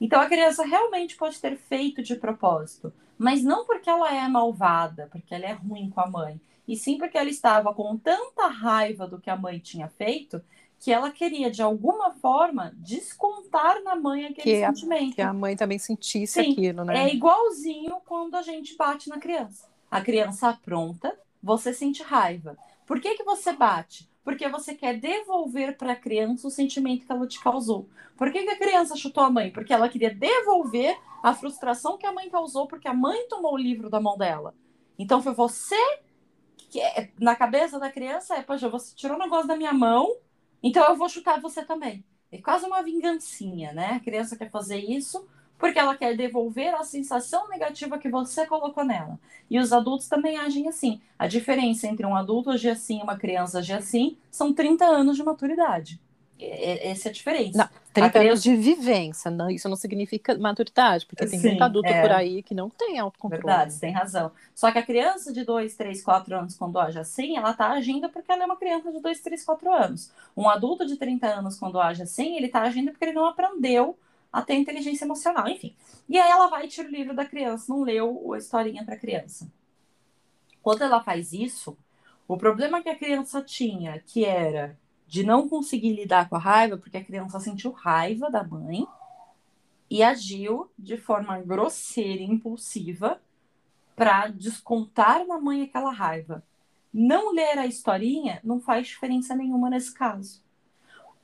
[0.00, 5.08] Então a criança realmente pode ter feito de propósito, mas não porque ela é malvada,
[5.12, 9.06] porque ela é ruim com a mãe, e sim porque ela estava com tanta raiva
[9.06, 10.42] do que a mãe tinha feito
[10.78, 15.12] que ela queria, de alguma forma, descontar na mãe aquele que sentimento.
[15.12, 17.04] A, que a mãe também sentisse Sim, aquilo, né?
[17.04, 19.66] É igualzinho quando a gente bate na criança.
[19.90, 22.56] A criança apronta, você sente raiva.
[22.86, 24.08] Por que, que você bate?
[24.26, 27.88] Porque você quer devolver para a criança o sentimento que ela te causou.
[28.16, 29.52] Por que, que a criança chutou a mãe?
[29.52, 33.56] Porque ela queria devolver a frustração que a mãe causou porque a mãe tomou o
[33.56, 34.52] livro da mão dela.
[34.98, 35.76] Então foi você
[36.56, 40.16] que, é, na cabeça da criança, é, poxa, você tirou o negócio da minha mão,
[40.60, 42.04] então eu vou chutar você também.
[42.32, 43.92] É quase uma vingancinha, né?
[43.92, 45.24] A criança quer fazer isso
[45.58, 49.18] porque ela quer devolver a sensação negativa que você colocou nela.
[49.50, 51.00] E os adultos também agem assim.
[51.18, 55.16] A diferença entre um adulto agir assim e uma criança agir assim são 30 anos
[55.16, 56.00] de maturidade.
[56.38, 57.56] Essa é a diferença.
[57.56, 58.28] Não, 30 criança...
[58.28, 62.02] anos de vivência, não, isso não significa maturidade, porque tem Sim, muito adulto é...
[62.02, 63.46] por aí que não tem autocontrole.
[63.46, 64.30] Verdade, você tem razão.
[64.54, 68.10] Só que a criança de 2, 3, 4 anos, quando age assim, ela está agindo
[68.10, 70.10] porque ela é uma criança de 2, 3, 4 anos.
[70.36, 73.96] Um adulto de 30 anos, quando age assim, ele está agindo porque ele não aprendeu
[74.32, 75.74] a ter inteligência emocional, enfim.
[76.08, 78.94] E aí ela vai e tira o livro da criança, não leu a historinha para
[78.94, 79.50] a criança.
[80.62, 81.76] Quando ela faz isso,
[82.26, 86.76] o problema que a criança tinha, que era de não conseguir lidar com a raiva,
[86.76, 88.86] porque a criança sentiu raiva da mãe
[89.88, 93.20] e agiu de forma grosseira e impulsiva
[93.94, 96.42] para descontar na mãe aquela raiva.
[96.92, 100.42] Não ler a historinha não faz diferença nenhuma nesse caso.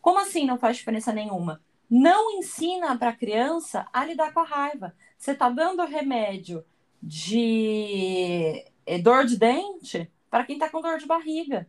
[0.01, 1.61] Como assim não faz diferença nenhuma?
[1.95, 4.97] Não ensina para a criança a lidar com a raiva.
[5.19, 6.65] Você está dando remédio
[7.03, 11.69] de eh, dor de dente para quem está com dor de barriga.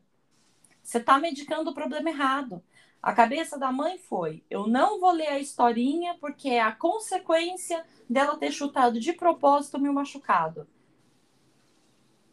[0.81, 2.63] Você está medicando o problema errado.
[3.01, 7.83] A cabeça da mãe foi: eu não vou ler a historinha porque é a consequência
[8.09, 10.65] dela ter chutado de propósito meu machucado.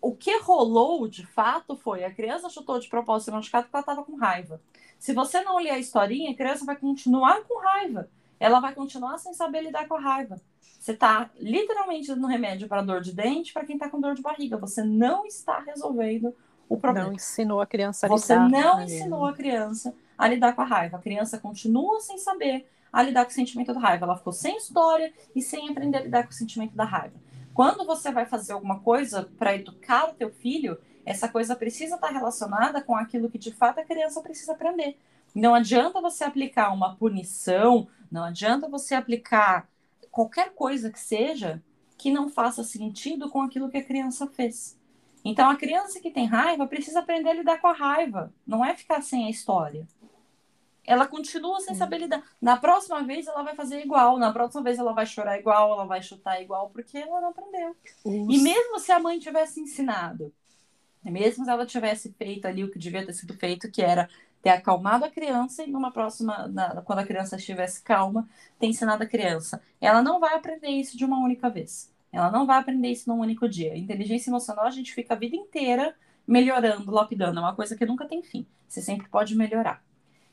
[0.00, 4.04] O que rolou de fato foi a criança chutou de propósito machucado porque ela estava
[4.04, 4.62] com raiva.
[5.00, 8.10] Se você não ler a historinha, a criança vai continuar com raiva.
[8.38, 10.38] Ela vai continuar sem saber lidar com a raiva.
[10.78, 14.20] Você está literalmente dando remédio para dor de dente para quem está com dor de
[14.20, 14.58] barriga.
[14.58, 16.34] Você não está resolvendo
[16.68, 17.08] o problema.
[17.08, 18.50] Não ensinou a criança a Você lidar.
[18.50, 20.98] Você não ensinou a criança a lidar com a raiva.
[20.98, 24.04] A criança continua sem saber a lidar com o sentimento da raiva.
[24.04, 27.14] Ela ficou sem história e sem aprender a lidar com o sentimento da raiva.
[27.54, 30.78] Quando você vai fazer alguma coisa para educar o teu filho,
[31.10, 34.96] essa coisa precisa estar relacionada com aquilo que de fato a criança precisa aprender.
[35.34, 39.68] Não adianta você aplicar uma punição, não adianta você aplicar
[40.08, 41.60] qualquer coisa que seja
[41.98, 44.78] que não faça sentido com aquilo que a criança fez.
[45.24, 48.74] Então, a criança que tem raiva precisa aprender a lidar com a raiva, não é
[48.76, 49.86] ficar sem a história.
[50.86, 52.22] Ela continua sem saber lidar.
[52.40, 54.16] Na próxima vez, ela vai fazer igual.
[54.16, 57.76] Na próxima vez, ela vai chorar igual, ela vai chutar igual, porque ela não aprendeu.
[58.06, 60.32] E mesmo se a mãe tivesse ensinado,
[61.04, 64.08] mesmo se ela tivesse feito ali o que devia ter sido feito, que era
[64.42, 68.28] ter acalmado a criança e numa próxima, na, quando a criança estivesse calma,
[68.58, 69.62] ter ensinado a criança.
[69.80, 71.92] Ela não vai aprender isso de uma única vez.
[72.12, 73.76] Ela não vai aprender isso num único dia.
[73.76, 75.94] Inteligência emocional a gente fica a vida inteira
[76.26, 77.38] melhorando, lapidando.
[77.38, 78.46] É uma coisa que nunca tem fim.
[78.68, 79.82] Você sempre pode melhorar.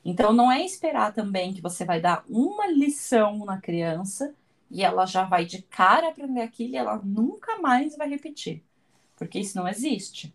[0.03, 4.33] Então não é esperar também que você vai dar uma lição na criança
[4.71, 8.63] e ela já vai de cara aprender aquilo e ela nunca mais vai repetir.
[9.17, 10.33] Porque isso não existe.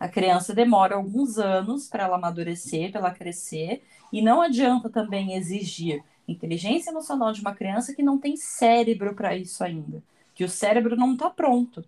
[0.00, 5.34] A criança demora alguns anos para ela amadurecer, para ela crescer, e não adianta também
[5.34, 10.02] exigir inteligência emocional de uma criança que não tem cérebro para isso ainda,
[10.34, 11.84] que o cérebro não está pronto.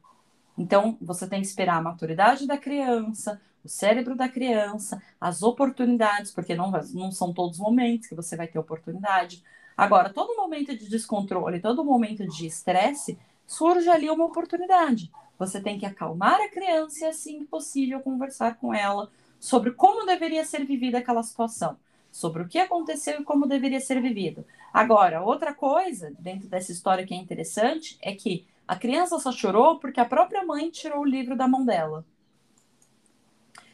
[0.59, 6.33] Então, você tem que esperar a maturidade da criança, o cérebro da criança, as oportunidades,
[6.33, 9.43] porque não, não são todos os momentos que você vai ter oportunidade.
[9.75, 15.11] Agora, todo momento de descontrole, todo momento de estresse, surge ali uma oportunidade.
[15.43, 20.07] Você tem que acalmar a criança e, assim que possível, conversar com ela sobre como
[20.07, 21.77] deveria ser vivida aquela situação,
[22.13, 24.47] sobre o que aconteceu e como deveria ser vivido.
[24.73, 29.81] Agora, outra coisa dentro dessa história que é interessante é que a criança só chorou
[29.81, 32.07] porque a própria mãe tirou o livro da mão dela.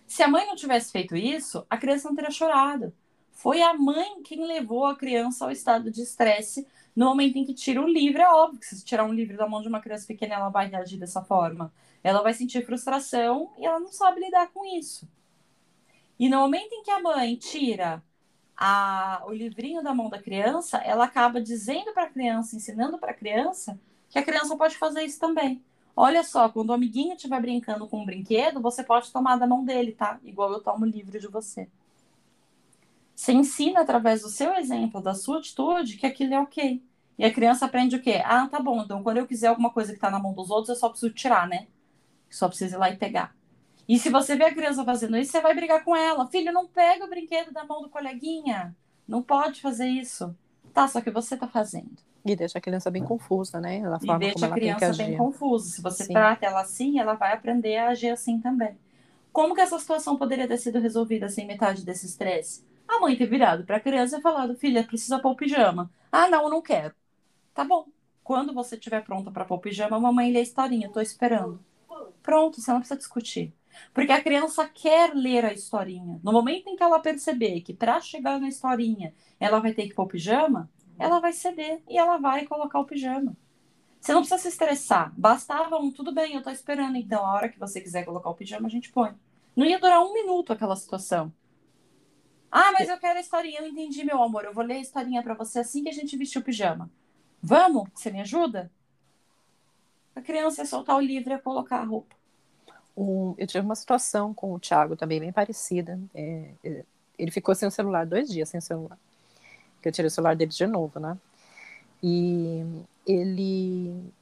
[0.07, 2.95] Se a mãe não tivesse feito isso, a criança não teria chorado.
[3.31, 6.67] Foi a mãe quem levou a criança ao estado de estresse
[6.99, 9.49] no momento em que tira o livro, é óbvio que se tirar um livro da
[9.49, 11.73] mão de uma criança pequena, ela vai reagir dessa forma.
[12.03, 15.09] Ela vai sentir frustração e ela não sabe lidar com isso.
[16.19, 18.03] E no momento em que a mãe tira
[18.57, 23.13] a, o livrinho da mão da criança, ela acaba dizendo para a criança, ensinando para
[23.13, 23.79] a criança,
[24.11, 25.63] que a criança pode fazer isso também.
[25.95, 29.65] Olha só, quando o amiguinho estiver brincando com um brinquedo, você pode tomar da mão
[29.65, 30.19] dele, tá?
[30.25, 31.69] Igual eu tomo o livro de você.
[33.15, 36.88] Você ensina através do seu exemplo, da sua atitude, que aquilo é ok.
[37.19, 38.23] E a criança aprende o quê?
[38.25, 40.69] Ah, tá bom, então quando eu quiser alguma coisa que está na mão dos outros,
[40.69, 41.67] eu só preciso tirar, né?
[42.31, 43.35] Só preciso ir lá e pegar.
[43.89, 46.29] E se você vê a criança fazendo isso, você vai brigar com ela.
[46.29, 48.77] Filho, não pega o brinquedo da mão do coleguinha.
[49.07, 50.37] Não pode fazer isso.
[50.75, 51.97] Tá, só que você tá fazendo.
[52.25, 53.79] E deixa a criança bem confusa, né?
[53.79, 55.71] Ela e deixa a criança bem confusa.
[55.71, 56.13] Se você Sim.
[56.13, 58.77] trata ela assim, ela vai aprender a agir assim também.
[59.33, 62.63] Como que essa situação poderia ter sido resolvida sem metade desse estresse?
[62.87, 65.91] A mãe ter virado para a criança e falado: filha, precisa pôr o pijama.
[66.13, 66.95] Ah, não, não quero.
[67.59, 67.89] Tá bom.
[68.23, 71.59] Quando você estiver pronta para pôr o pijama, a mamãe lê a historinha, tô esperando.
[72.23, 73.53] Pronto, você não precisa discutir.
[73.93, 76.21] Porque a criança quer ler a historinha.
[76.23, 79.95] No momento em que ela perceber que para chegar na historinha ela vai ter que
[79.95, 83.37] pôr o pijama, ela vai ceder e ela vai colocar o pijama.
[84.01, 85.13] Você não precisa se estressar.
[85.19, 86.95] Bastava um, tudo bem, eu tô esperando.
[86.95, 89.17] Então, a hora que você quiser colocar o pijama, a gente põe.
[89.57, 91.33] Não ia durar um minuto aquela situação.
[92.53, 93.59] Ah, mas eu quero a historinha.
[93.59, 94.45] Eu entendi, meu amor.
[94.45, 96.89] Eu vou ler a historinha para você assim que a gente vestir o pijama.
[97.43, 97.89] Vamos?
[97.95, 98.71] Você me ajuda?
[100.15, 102.15] A criança ia soltar o livro e ia colocar a roupa.
[102.97, 105.99] Um, eu tive uma situação com o Thiago também bem parecida.
[106.15, 106.85] É, é,
[107.17, 108.99] ele ficou sem o celular dois dias sem o celular.
[109.81, 111.17] Que eu tirei o celular dele de novo, né?
[112.03, 112.65] E
[113.07, 114.13] ele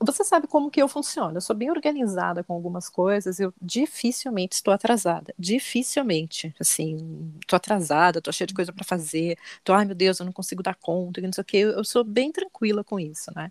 [0.00, 1.36] você sabe como que eu funciono.
[1.36, 3.40] Eu sou bem organizada com algumas coisas.
[3.40, 5.34] Eu dificilmente estou atrasada.
[5.38, 6.54] Dificilmente.
[6.60, 9.36] Assim, estou atrasada, estou cheia de coisa para fazer.
[9.64, 11.20] Tô, ai meu Deus, eu não consigo dar conta.
[11.20, 11.56] Não sei o que.
[11.58, 13.50] Eu sou bem tranquila com isso, né?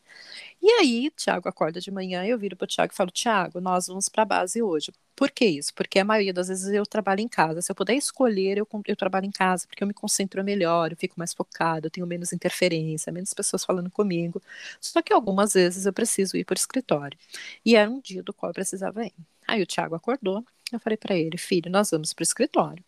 [0.61, 3.87] E aí, o Thiago acorda de manhã eu viro pro Thiago e falo: Thiago, nós
[3.87, 4.91] vamos para a base hoje.
[5.15, 5.73] Por que isso?
[5.73, 7.61] Porque a maioria das vezes eu trabalho em casa.
[7.61, 10.97] Se eu puder escolher, eu, eu trabalho em casa, porque eu me concentro melhor, eu
[10.97, 14.41] fico mais focado, eu tenho menos interferência, menos pessoas falando comigo.
[14.79, 17.17] Só que algumas vezes eu preciso ir para o escritório.
[17.65, 19.13] E era um dia do qual eu precisava ir.
[19.47, 22.83] Aí o Thiago acordou, eu falei para ele: filho, nós vamos para o escritório.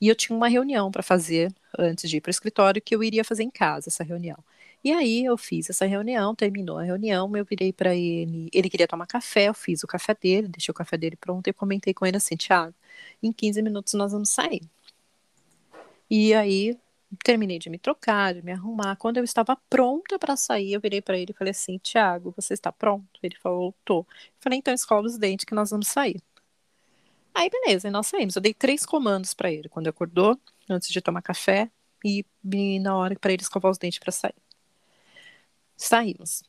[0.00, 3.02] E eu tinha uma reunião para fazer antes de ir para o escritório que eu
[3.02, 4.38] iria fazer em casa, essa reunião.
[4.84, 8.86] E aí eu fiz essa reunião, terminou a reunião, eu virei para ele, ele queria
[8.86, 12.06] tomar café, eu fiz o café dele, deixei o café dele pronto e comentei com
[12.06, 12.74] ele assim, Thiago,
[13.22, 14.62] em 15 minutos nós vamos sair.
[16.08, 16.78] E aí
[17.24, 18.94] terminei de me trocar, de me arrumar.
[18.96, 22.54] Quando eu estava pronta para sair, eu virei para ele e falei assim, Thiago, você
[22.54, 23.06] está pronto?
[23.22, 24.00] Ele falou, tô.
[24.00, 24.06] Eu
[24.40, 26.22] falei, então escova os dentes que nós vamos sair.
[27.34, 28.36] Aí beleza, nós saímos.
[28.36, 30.38] Eu dei três comandos para ele quando acordou,
[30.70, 31.70] antes de tomar café
[32.04, 32.24] e
[32.80, 34.34] na hora para ele escovar os dentes para sair.
[35.76, 36.42] Saímos.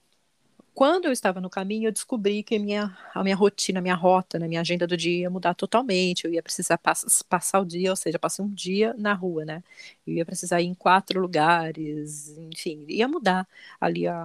[0.73, 3.95] Quando eu estava no caminho, eu descobri que a minha, a minha rotina, a minha
[3.95, 6.25] rota, né, minha agenda do dia ia mudar totalmente.
[6.25, 9.63] Eu ia precisar pass passar o dia, ou seja, passei um dia na rua, né?
[10.07, 13.47] Eu ia precisar ir em quatro lugares, enfim, ia mudar
[13.81, 14.15] ali a,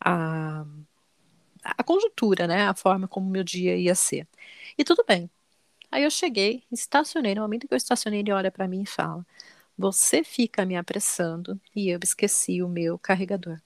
[0.00, 0.66] a, a
[1.64, 2.66] a conjuntura, né?
[2.66, 4.26] A forma como meu dia ia ser.
[4.78, 5.30] E tudo bem.
[5.90, 7.34] Aí eu cheguei, estacionei.
[7.34, 9.26] No momento que eu estacionei, ele olha para mim e fala:
[9.78, 13.60] Você fica me apressando e eu esqueci o meu carregador.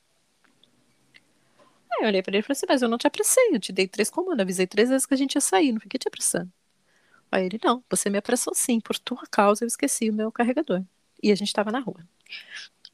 [1.99, 3.72] Aí eu olhei para ele e falei assim: Mas eu não te apressei, eu te
[3.72, 6.51] dei três comandos, avisei três vezes que a gente ia sair, não fiquei te apressando.
[7.30, 10.82] Aí ele: Não, você me apressou sim, por tua causa eu esqueci o meu carregador.
[11.22, 12.07] E a gente estava na rua.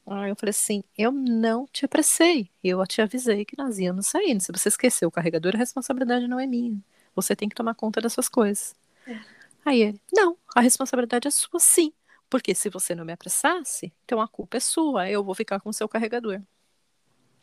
[0.05, 4.39] Aí eu falei assim: eu não te apressei, eu te avisei que nós íamos sair.
[4.41, 6.77] Se você esqueceu o carregador, a responsabilidade não é minha.
[7.15, 8.75] Você tem que tomar conta das suas coisas.
[9.07, 9.17] É.
[9.65, 11.93] Aí ele: não, a responsabilidade é sua sim.
[12.29, 15.69] Porque se você não me apressasse, então a culpa é sua, eu vou ficar com
[15.69, 16.41] o seu carregador.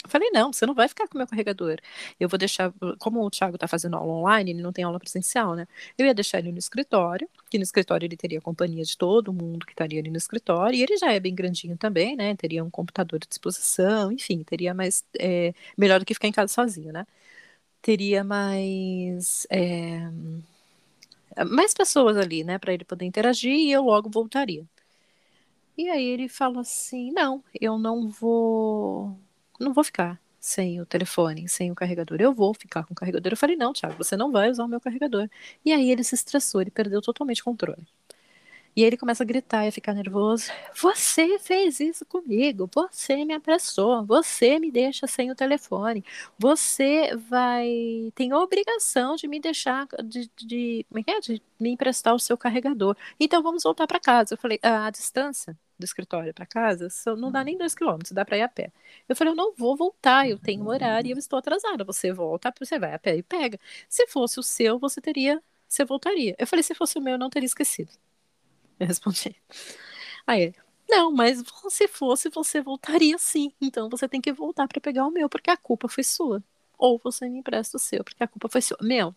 [0.07, 1.79] Falei, não, você não vai ficar com o meu carregador.
[2.21, 5.55] Eu vou deixar, como o Thiago está fazendo aula online, ele não tem aula presencial,
[5.55, 5.67] né?
[5.99, 9.67] Eu ia deixar ele no escritório, que no escritório ele teria companhia de todo mundo
[9.67, 12.35] que estaria ali no escritório, e ele já é bem grandinho também, né?
[12.37, 16.53] Teria um computador à disposição, enfim, teria mais, é, melhor do que ficar em casa
[16.53, 17.05] sozinho, né?
[17.83, 20.01] Teria mais, é,
[21.47, 22.59] mais pessoas ali, né?
[22.59, 24.65] Para ele poder interagir e eu logo voltaria.
[25.77, 29.19] E aí ele falou assim, não, eu não vou
[29.59, 32.21] não vou ficar sem o telefone, sem o carregador.
[32.21, 33.33] Eu vou ficar com o carregador.
[33.33, 35.29] Eu falei, não, Thiago, você não vai usar o meu carregador.
[35.65, 37.87] E aí ele se estressou, ele perdeu totalmente o controle.
[38.77, 40.53] E aí ele começa a gritar e a ficar nervoso.
[40.81, 46.05] Você fez isso comigo, você me apressou, você me deixa sem o telefone,
[46.39, 48.13] você vai.
[48.15, 51.21] tem a obrigação de me deixar, de, de, como é que é?
[51.21, 52.97] de me emprestar o seu carregador.
[53.19, 54.35] Então vamos voltar para casa.
[54.35, 58.39] Eu falei, a distância do escritório para casa não dá nem dois quilômetros, dá para
[58.39, 58.73] ir a pé.
[59.09, 61.85] Eu falei, eu não vou voltar, eu tenho um horário e eu estou atrasada.
[61.85, 63.59] Você volta, você vai a pé e pega.
[63.89, 66.35] Se fosse o seu, você teria, você voltaria.
[66.39, 67.93] Eu falei, se fosse o meu, eu não teria esquecido.
[68.81, 69.37] Eu respondi.
[70.27, 70.55] Aí ele,
[70.89, 73.53] não, mas se fosse, você voltaria sim.
[73.61, 76.43] Então você tem que voltar para pegar o meu, porque a culpa foi sua
[76.79, 78.77] ou você me empresta o seu, porque a culpa foi sua.
[78.81, 79.15] Meu,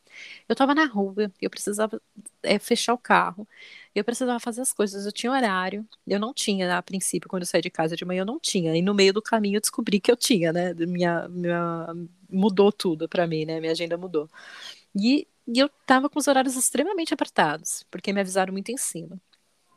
[0.50, 2.02] eu tava na rua, eu precisava
[2.44, 3.48] é, fechar o carro,
[3.96, 7.48] eu precisava fazer as coisas, eu tinha horário, eu não tinha, a princípio, quando eu
[7.48, 10.00] saí de casa de manhã, eu não tinha, e no meio do caminho eu descobri
[10.00, 11.88] que eu tinha, né, minha, minha
[12.30, 14.30] mudou tudo para mim, né, minha agenda mudou.
[14.96, 19.20] E, e eu tava com os horários extremamente apertados, porque me avisaram muito em cima.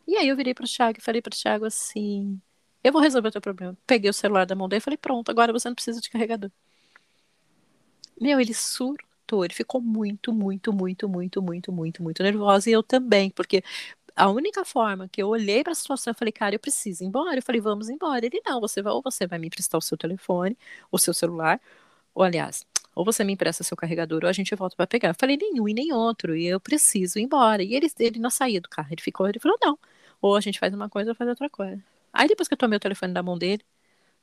[0.07, 2.41] E aí eu virei pro Thiago e falei pro Thiago assim,
[2.83, 3.77] eu vou resolver o teu problema.
[3.87, 6.51] Peguei o celular da mão dele e falei, pronto, agora você não precisa de carregador.
[8.21, 12.69] Meu, ele surtou, ele ficou muito, muito, muito, muito, muito, muito, muito nervoso.
[12.69, 13.63] E eu também, porque
[14.17, 17.09] a única forma que eu olhei para a situação, eu falei, cara, eu preciso ir
[17.09, 17.39] embora.
[17.39, 18.27] Eu falei, vamos embora.
[18.27, 20.57] Ele, não, você vai, ou você vai me emprestar o seu telefone,
[20.93, 21.61] o seu celular,
[22.15, 25.11] ou aliás, ou você me empresta seu carregador, ou a gente volta para pegar.
[25.11, 27.63] Eu falei, nenhum e nem outro, e eu preciso ir embora.
[27.63, 29.79] E ele, ele não saía do carro, ele ficou, ele falou, não,
[30.21, 31.83] ou a gente faz uma coisa ou faz outra coisa.
[32.13, 33.63] Aí depois que eu tomei o telefone da mão dele,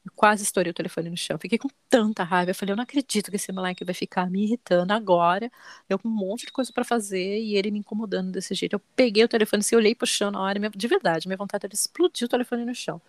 [0.06, 1.38] eu quase estourei o telefone no chão.
[1.40, 2.52] Fiquei com tanta raiva.
[2.52, 5.52] Eu falei, eu não acredito que esse moleque vai ficar me irritando agora.
[5.88, 8.74] Eu com um monte de coisa para fazer e ele me incomodando desse jeito.
[8.74, 10.60] Eu peguei o telefone, assim, olhei pro chão na hora.
[10.70, 13.02] De verdade, minha vontade era explodir o telefone no chão.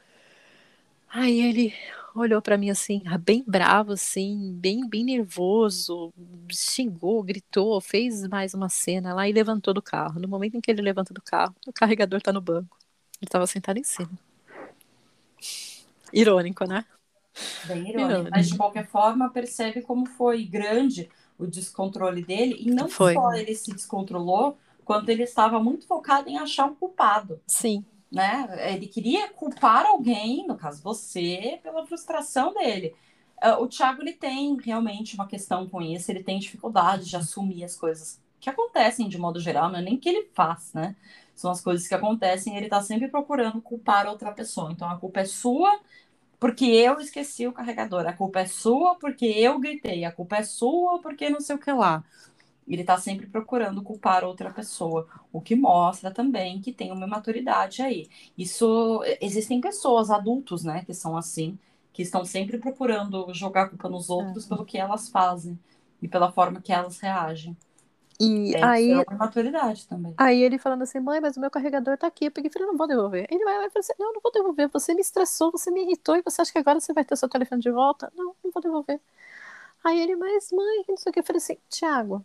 [1.09, 1.75] Aí ele
[2.15, 6.13] olhou para mim assim, bem bravo, assim, bem, bem nervoso,
[6.51, 10.21] xingou, gritou, fez mais uma cena lá e levantou do carro.
[10.21, 12.79] No momento em que ele levanta do carro, o carregador tá no banco.
[13.21, 14.11] Ele estava sentado em cima.
[16.13, 16.85] Irônico, né?
[17.65, 18.11] Bem irônico.
[18.11, 18.31] irônico.
[18.31, 21.09] Mas de qualquer forma, percebe como foi grande
[21.39, 22.57] o descontrole dele.
[22.59, 23.15] E não foi.
[23.15, 27.41] só ele se descontrolou, quanto ele estava muito focado em achar um culpado.
[27.47, 27.85] Sim.
[28.11, 28.75] Né?
[28.75, 32.95] Ele queria culpar alguém, no caso você, pela frustração dele.
[33.43, 37.65] Uh, o Thiago ele tem realmente uma questão com isso, ele tem dificuldade de assumir
[37.65, 40.95] as coisas que acontecem de modo geral, não é nem que ele faz, né?
[41.35, 44.71] São as coisas que acontecem ele está sempre procurando culpar outra pessoa.
[44.71, 45.81] Então a culpa é sua
[46.43, 50.43] porque eu esqueci o carregador, a culpa é sua porque eu gritei, a culpa é
[50.43, 52.03] sua porque não sei o que lá.
[52.67, 57.81] Ele está sempre procurando culpar outra pessoa, o que mostra também que tem uma maturidade
[57.81, 58.09] aí.
[58.37, 61.57] Isso existem pessoas, adultos, né, que são assim,
[61.93, 64.49] que estão sempre procurando jogar a culpa nos outros é.
[64.49, 65.57] pelo que elas fazem
[66.03, 67.57] e pela forma que elas reagem.
[68.25, 68.91] E é, aí.
[68.93, 70.15] É uma maturidade também.
[70.17, 72.27] Aí ele falando assim, mãe, mas o meu carregador tá aqui.
[72.27, 73.27] Eu peguei e falei, não vou devolver.
[73.29, 74.69] Ele vai, vai falar assim, não, não vou devolver.
[74.69, 77.29] Você me estressou, você me irritou e você acha que agora você vai ter seu
[77.29, 78.13] telefone de volta?
[78.17, 79.01] Não, não vou devolver.
[79.83, 81.19] Aí ele, mas mãe, não sei o que.
[81.19, 82.25] Eu falei assim, Tiago,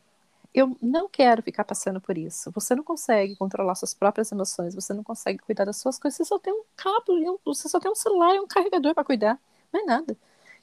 [0.53, 2.51] eu não quero ficar passando por isso.
[2.51, 6.17] Você não consegue controlar suas próprias emoções, você não consegue cuidar das suas coisas.
[6.17, 9.39] Você só tem um cabo, você só tem um celular e um carregador para cuidar.
[9.73, 10.15] Não é nada.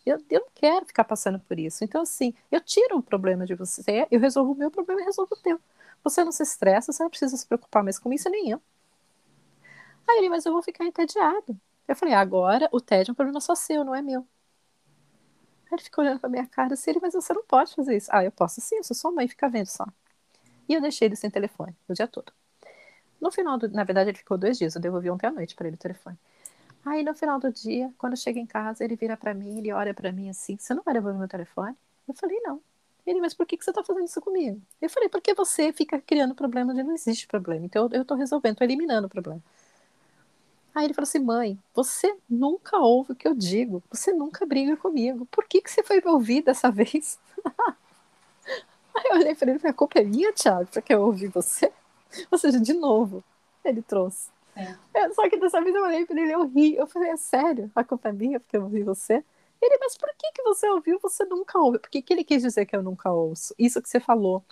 [0.05, 1.85] Eu, eu não quero ficar passando por isso.
[1.85, 5.35] Então, assim, eu tiro um problema de você, eu resolvo o meu problema e resolvo
[5.35, 5.61] o teu.
[6.03, 8.61] Você não se estressa, você não precisa se preocupar mais com isso, nem eu.
[10.09, 11.59] Aí ele, mas eu vou ficar entediado.
[11.89, 14.27] Eu falei, agora o tédio é um problema só seu, não é meu.
[15.67, 18.09] Aí ele ficou olhando pra minha cara assim, ele, mas você não pode fazer isso.
[18.13, 19.87] Ah, eu posso sim, eu sou sua mãe, fica vendo só.
[20.69, 22.33] E eu deixei ele sem telefone o dia todo.
[23.21, 25.67] No final do, na verdade, ele ficou dois dias, eu devolvi ontem à noite para
[25.69, 26.19] ele o telefone.
[26.85, 29.73] Aí no final do dia, quando eu chego em casa, ele vira para mim, ele
[29.73, 31.75] olha para mim assim: "Você não vai devolver meu telefone?"
[32.07, 32.61] Eu falei: "Não".
[33.07, 34.61] Ele, mas por que, que você tá fazendo isso comigo?
[34.81, 37.65] Eu falei: "Porque você fica criando problema onde não existe problema.
[37.65, 39.43] Então eu, tô resolvendo, tô eliminando o problema".
[40.75, 43.83] Aí ele falou assim: "Mãe, você nunca ouve o que eu digo.
[43.91, 45.27] Você nunca briga comigo.
[45.31, 47.19] Por que que você foi me ouvir dessa vez?"
[48.95, 51.29] Aí eu olhei para ele e falei: "A culpa é minha, Thiago, porque eu ouvi
[51.29, 51.73] você?"
[52.31, 53.25] Ou seja, de novo,
[53.65, 54.34] ele trouxe.
[54.57, 55.11] É.
[55.13, 56.77] Só que dessa vez eu olhei pra ele eu ri.
[56.77, 57.71] Eu falei, é sério?
[57.75, 59.25] A culpa é minha porque eu ouvi você?
[59.61, 60.99] Ele, mas por que, que você ouviu?
[61.03, 61.79] Você nunca ouve.
[61.79, 63.55] Por que, que ele quis dizer que eu nunca ouço?
[63.59, 64.45] Isso que você falou.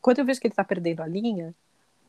[0.00, 1.54] Quando eu vejo que ele tá perdendo a linha,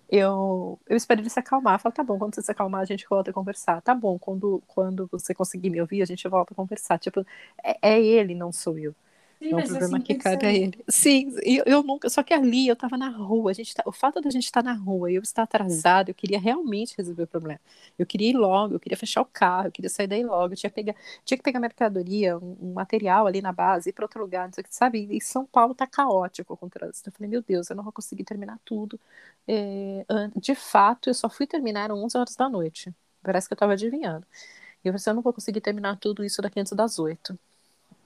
[0.10, 1.76] eu, eu espero ele se acalmar.
[1.76, 3.82] Eu falo, tá bom, quando você se acalmar, a gente volta a conversar.
[3.82, 7.00] Tá bom, quando, quando você conseguir me ouvir, a gente volta a conversar.
[7.00, 7.26] Tipo,
[7.64, 8.96] é, é ele, não sou eu.
[9.40, 10.84] Sim, é um problema assim, que cabe a ele.
[10.90, 12.10] Sim, eu, eu nunca.
[12.10, 13.52] Só que ali eu estava na rua.
[13.52, 16.10] A gente tá, o fato da gente estar tá na rua e eu estar atrasado,
[16.10, 17.60] eu queria realmente resolver o problema.
[17.98, 20.54] Eu queria ir logo, eu queria fechar o carro, eu queria sair daí logo.
[20.54, 24.04] Eu tinha, pegar, tinha que pegar mercadoria, um, um material ali na base, ir para
[24.04, 25.08] outro lugar, não sei o que, sabe?
[25.10, 27.08] E São Paulo tá caótico com o trânsito.
[27.10, 29.00] Eu falei, meu Deus, eu não vou conseguir terminar tudo.
[29.48, 32.94] É, de fato, eu só fui terminar 11 horas da noite.
[33.24, 34.26] Parece que eu estava adivinhando.
[34.84, 37.38] E eu falei, assim, eu não vou conseguir terminar tudo isso daqui antes das 8.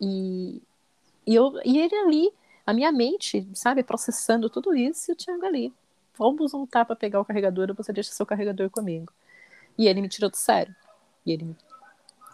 [0.02, 0.62] E,
[1.26, 2.34] e, eu, e ele ali,
[2.66, 5.74] a minha mente, sabe, processando tudo isso, e o Thiago ali.
[6.18, 9.12] Vamos voltar para pegar o carregador, ou você deixa seu carregador comigo.
[9.78, 10.76] E ele me tirou do sério.
[11.26, 11.56] E ele,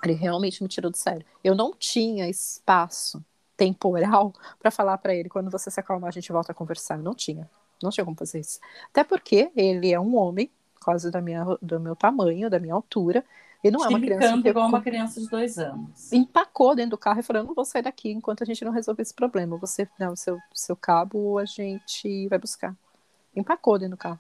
[0.04, 1.26] ele realmente me tirou do sério.
[1.44, 3.24] Eu não tinha espaço
[3.56, 6.98] temporal para falar para ele quando você se acalmar a gente volta a conversar.
[6.98, 7.50] Eu não tinha.
[7.82, 8.60] Não tinha como fazer isso.
[8.90, 10.52] Até porque ele é um homem,
[10.84, 13.24] quase da minha, do meu tamanho, da minha altura,
[13.64, 14.48] e não é uma criança.
[14.48, 16.12] igual uma criança de dois anos.
[16.14, 18.72] Empacou dentro do carro e falou: Eu não vou sair daqui enquanto a gente não
[18.72, 19.58] resolver esse problema.
[19.58, 22.76] Você não, seu, seu cabo a gente vai buscar.
[23.36, 24.20] Empacou dentro do carro.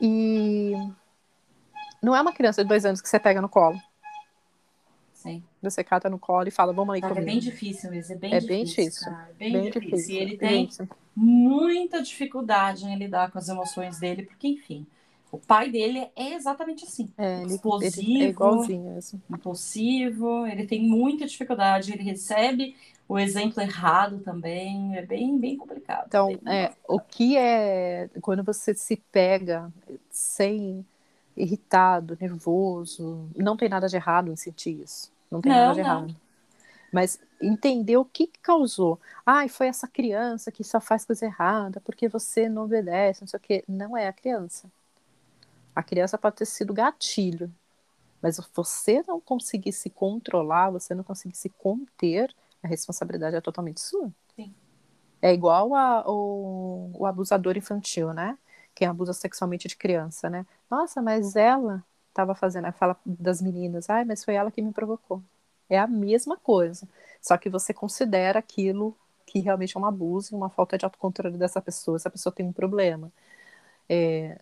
[0.00, 0.72] E
[2.02, 3.80] não é uma criança de dois anos que você pega no colo.
[5.12, 5.42] Sim.
[5.62, 7.20] Você cata no colo e fala, vamos aí comigo.
[7.20, 8.48] É bem difícil mesmo, é bem é difícil.
[8.48, 9.12] Bem difícil.
[9.38, 9.90] Bem, bem difícil.
[9.90, 10.14] difícil.
[10.14, 10.68] E ele tem
[11.14, 14.84] muita dificuldade em lidar com as emoções dele, porque, enfim,
[15.32, 17.08] o pai dele é exatamente assim.
[17.16, 18.96] É, ele, explosivo, ele é.
[18.98, 19.20] Assim.
[19.30, 22.76] Impulsivo, ele tem muita dificuldade, ele recebe
[23.08, 26.04] o exemplo errado também, é bem, bem complicado.
[26.06, 29.72] Então, é, o que é quando você se pega
[30.10, 30.84] sem
[31.34, 35.10] irritado, nervoso, não tem nada de errado em sentir isso.
[35.30, 35.86] Não tem não, nada de não.
[35.86, 36.16] errado.
[36.92, 39.00] Mas entender o que, que causou.
[39.24, 43.38] Ai, foi essa criança que só faz coisa errada porque você não obedece, não sei
[43.38, 43.64] o quê.
[43.66, 44.70] Não é a criança
[45.74, 47.52] a criança pode ter sido gatilho,
[48.20, 53.80] mas você não conseguir se controlar, você não conseguir se conter, a responsabilidade é totalmente
[53.80, 54.12] sua.
[54.36, 54.54] Sim.
[55.20, 58.38] É igual a, o, o abusador infantil, né?
[58.74, 60.46] Quem abusa sexualmente de criança, né?
[60.70, 65.22] Nossa, mas ela estava fazendo, fala das meninas, ai, mas foi ela que me provocou.
[65.68, 66.86] É a mesma coisa,
[67.20, 68.96] só que você considera aquilo
[69.26, 72.52] que realmente é um abuso, uma falta de autocontrole dessa pessoa, essa pessoa tem um
[72.52, 73.10] problema.
[73.88, 74.40] É,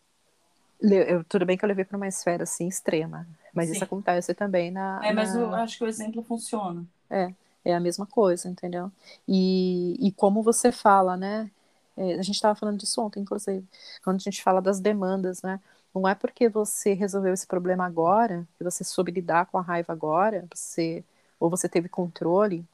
[0.83, 3.75] eu, tudo bem que eu levei para uma esfera assim extrema, mas Sim.
[3.75, 5.01] isso acontece também na.
[5.05, 5.41] É, mas na...
[5.41, 6.85] eu acho que o exemplo funciona.
[7.09, 7.33] É,
[7.65, 8.91] é a mesma coisa, entendeu?
[9.29, 11.51] E, e como você fala, né?
[11.97, 13.67] É, a gente estava falando disso ontem, inclusive,
[14.03, 15.61] quando a gente fala das demandas, né?
[15.95, 19.93] Não é porque você resolveu esse problema agora, que você soube lidar com a raiva
[19.93, 21.05] agora, você,
[21.39, 22.65] ou você teve controle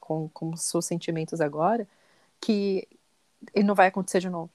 [0.00, 1.86] com, com os seus sentimentos agora,
[2.40, 2.86] que
[3.54, 4.50] ele não vai acontecer de novo.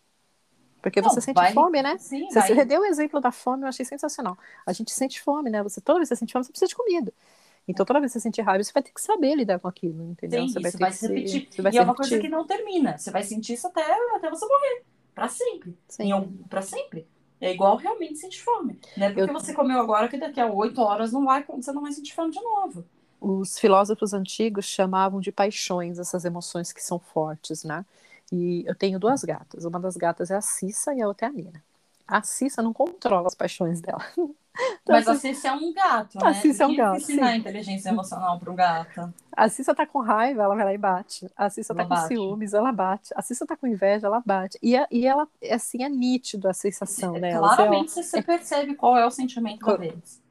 [0.82, 1.97] Porque não, você sente vai, fome, né?
[1.97, 2.65] Sim, você vai.
[2.65, 4.38] deu o exemplo da fome, eu achei sensacional.
[4.65, 5.61] A gente sente fome, né?
[5.63, 7.13] Você, toda vez que você sente fome, você precisa de comida.
[7.67, 10.03] Então, toda vez que você sentir raiva, você vai ter que saber lidar com aquilo,
[10.03, 10.41] entendeu?
[10.47, 11.47] Sim, você vai, vai se repetir.
[11.51, 12.97] Se, vai e é uma coisa que não termina.
[12.97, 13.84] Você vai sentir isso até,
[14.15, 14.84] até você morrer.
[15.13, 15.77] Pra sempre.
[15.88, 16.11] Sim.
[16.13, 17.07] Um, pra sempre.
[17.39, 18.80] É igual realmente sentir fome.
[18.97, 19.34] Não é porque eu...
[19.34, 22.32] você comeu agora que daqui a oito horas não vai, você não vai sentir fome
[22.32, 22.84] de novo.
[23.21, 27.86] Os filósofos antigos chamavam de paixões essas emoções que são fortes, né?
[28.32, 29.65] E eu tenho duas gatas.
[29.65, 31.63] Uma das gatas é a Cissa e a outra é a Nina.
[32.07, 34.03] A Cissa não controla as paixões dela.
[34.82, 36.30] Então, Mas a Cissa é um gato, né?
[36.30, 36.97] A Cissa é um gato.
[36.97, 39.13] ensinar inteligência emocional para um gato.
[39.32, 41.32] A Cissa tá com raiva, ela vai lá e bate.
[41.38, 43.13] A Cissa tá com ciúmes, ela bate.
[43.15, 44.59] A Cissa tá com inveja, ela bate.
[44.61, 47.55] E, a, e ela, assim, é nítido a sensação dela.
[47.55, 50.21] Claramente você, você percebe qual é o sentimento deles.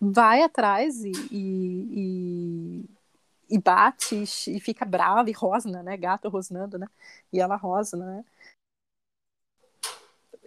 [0.00, 2.84] Vai atrás e, e,
[3.50, 5.96] e, e bate e fica brava e rosna, né?
[5.96, 6.88] Gato rosnando, né?
[7.32, 8.24] E ela rosna, né?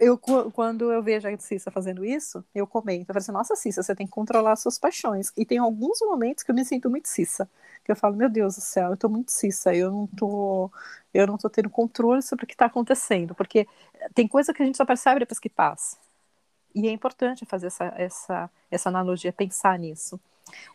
[0.00, 3.82] eu, quando eu vejo a Cissa fazendo isso, eu comento, eu falo assim, nossa, Cissa,
[3.82, 5.30] você tem que controlar suas paixões.
[5.36, 7.48] E tem alguns momentos que eu me sinto muito Cissa,
[7.84, 10.70] que eu falo, meu Deus do céu, eu tô muito Cissa, eu não tô,
[11.12, 13.68] eu não tô tendo controle sobre o que está acontecendo, porque
[14.14, 15.98] tem coisa que a gente só percebe depois que passa.
[16.74, 20.20] E é importante fazer essa, essa, essa analogia, pensar nisso.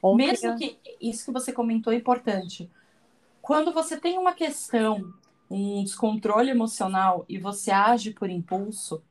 [0.02, 2.70] Ontem, Mesmo que isso que você comentou é importante.
[3.42, 5.14] Quando você tem uma questão,
[5.50, 9.04] um descontrole emocional e você age por impulso,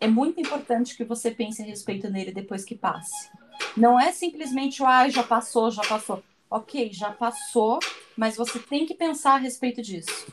[0.00, 3.30] é muito importante que você pense a respeito nele depois que passe.
[3.76, 6.22] Não é simplesmente, ah, já passou, já passou.
[6.50, 7.78] Ok, já passou,
[8.16, 10.32] mas você tem que pensar a respeito disso.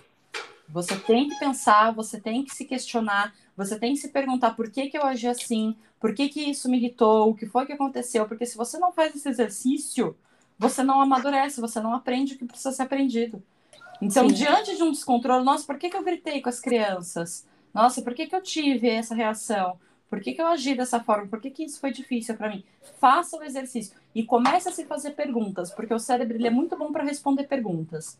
[0.69, 4.69] Você tem que pensar, você tem que se questionar, você tem que se perguntar por
[4.69, 7.73] que, que eu agi assim, por que, que isso me irritou, o que foi que
[7.73, 10.15] aconteceu, porque se você não faz esse exercício,
[10.57, 13.41] você não amadurece, você não aprende o que precisa ser aprendido.
[14.01, 14.35] Então, Sim.
[14.35, 17.45] diante de um descontrole, nossa, por que, que eu gritei com as crianças?
[17.73, 19.77] Nossa, por que, que eu tive essa reação?
[20.09, 21.27] Por que, que eu agi dessa forma?
[21.27, 22.63] Por que, que isso foi difícil para mim?
[22.99, 26.77] Faça o exercício e comece a se fazer perguntas, porque o cérebro ele é muito
[26.77, 28.17] bom para responder perguntas.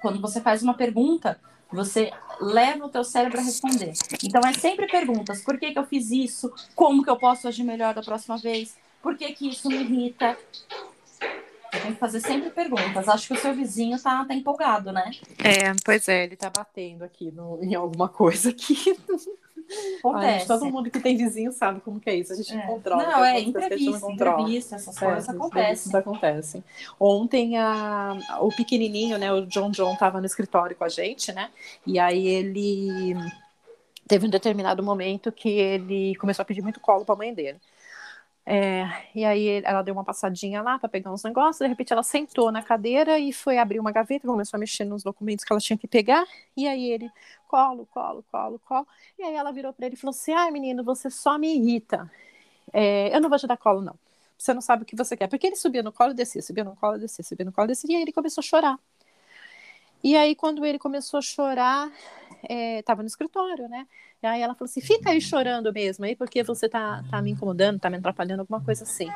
[0.00, 1.40] Quando você faz uma pergunta,
[1.76, 2.10] você
[2.40, 3.92] leva o teu cérebro a responder.
[4.24, 5.42] Então é sempre perguntas.
[5.42, 6.52] Por que, que eu fiz isso?
[6.74, 8.76] Como que eu posso agir melhor da próxima vez?
[9.02, 10.36] Por que, que isso me irrita?
[11.70, 13.08] Tem que fazer sempre perguntas.
[13.08, 15.10] Acho que o seu vizinho tá, tá empolgado, né?
[15.38, 18.76] É, pois é, ele tá batendo aqui no, em alguma coisa aqui.
[19.98, 20.40] Acontece.
[20.40, 22.32] Ai, todo mundo que tem vizinho sabe como que é isso.
[22.32, 22.60] A gente é.
[22.66, 23.02] controla.
[23.02, 25.96] Não, é entrevista, entrevista, essas é, coisas acontecem.
[25.96, 26.64] acontecem.
[26.98, 31.50] Ontem a, o pequenininho, né, o John John tava no escritório com a gente, né?
[31.86, 33.14] E aí ele
[34.06, 37.58] teve um determinado momento que ele começou a pedir muito colo para a mãe dele.
[38.48, 42.04] É, e aí ela deu uma passadinha lá para pegar uns negócios, de repente ela
[42.04, 45.60] sentou na cadeira e foi abrir uma gaveta, começou a mexer nos documentos que ela
[45.60, 46.24] tinha que pegar,
[46.56, 47.10] e aí ele,
[47.48, 48.86] colo, colo, colo, colo,
[49.18, 52.10] e aí ela virou para ele e falou assim, ai menino, você só me irrita,
[52.72, 53.94] é, eu não vou te dar colo não,
[54.36, 56.64] você não sabe o que você quer, porque ele subia no colo e descia, subia
[56.64, 58.78] no colo e descia, subia no colo e descia, e aí ele começou a chorar.
[60.04, 61.90] E aí quando ele começou a chorar,
[62.78, 63.86] estava é, no escritório, né,
[64.22, 67.30] e aí ela falou assim: fica aí chorando mesmo aí, porque você tá, tá me
[67.30, 69.10] incomodando, tá me atrapalhando, alguma coisa assim.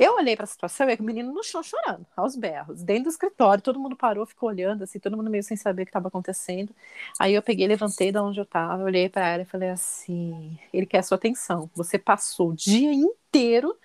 [0.00, 3.10] Eu olhei para a situação e o menino no chão chorando, aos berros, dentro do
[3.10, 6.08] escritório, todo mundo parou, ficou olhando, assim, todo mundo meio sem saber o que estava
[6.08, 6.74] acontecendo.
[7.18, 10.86] Aí eu peguei, levantei da onde eu estava, olhei para ela e falei assim: ele
[10.86, 11.70] quer sua atenção.
[11.74, 13.76] Você passou o dia inteiro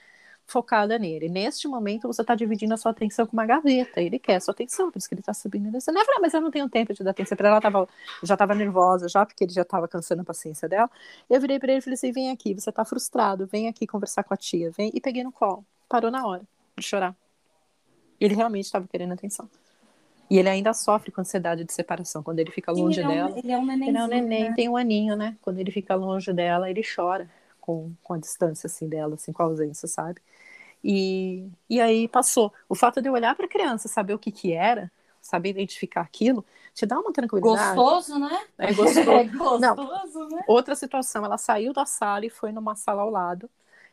[0.47, 1.28] focada nele.
[1.28, 4.01] Neste momento, você está dividindo a sua atenção com uma gaveta.
[4.01, 5.76] Ele quer a sua atenção, por isso que ele está subindo.
[5.76, 7.59] Eu falei, ah, mas eu não tenho tempo de dar atenção para ela.
[7.61, 7.89] Tava,
[8.24, 10.89] já estava nervosa, já, porque ele já estava cansando a paciência dela.
[11.30, 14.24] Eu virei para ele e falei assim: vem aqui, você está frustrado, vem aqui conversar
[14.24, 14.72] com a tia.
[14.72, 14.91] Vem.
[14.93, 15.66] E peguei no colo.
[15.88, 16.44] Parou na hora
[16.78, 17.16] de chorar.
[18.20, 19.50] Ele realmente estava querendo atenção.
[20.30, 22.24] E ele ainda sofre com ansiedade de separação.
[22.24, 23.30] Quando ele fica longe ele dela.
[23.30, 23.90] É um, ele é um neném.
[23.90, 24.54] Ele é um neném, né?
[24.56, 25.38] tem um aninho, né?
[25.42, 27.30] Quando ele fica longe dela, ele chora
[27.62, 30.20] com, com a distância assim dela, assim, com a ausência, sabe?
[30.84, 32.52] E, e aí passou.
[32.68, 36.02] O fato de eu olhar para a criança, saber o que que era, saber identificar
[36.02, 37.76] aquilo, te dá uma tranquilidade.
[37.76, 38.46] Gostoso, né?
[38.58, 39.00] É gostoso.
[39.12, 40.30] é gostoso, Não.
[40.30, 40.44] né?
[40.48, 43.50] Outra situação, ela saiu da sala e foi numa sala ao lado.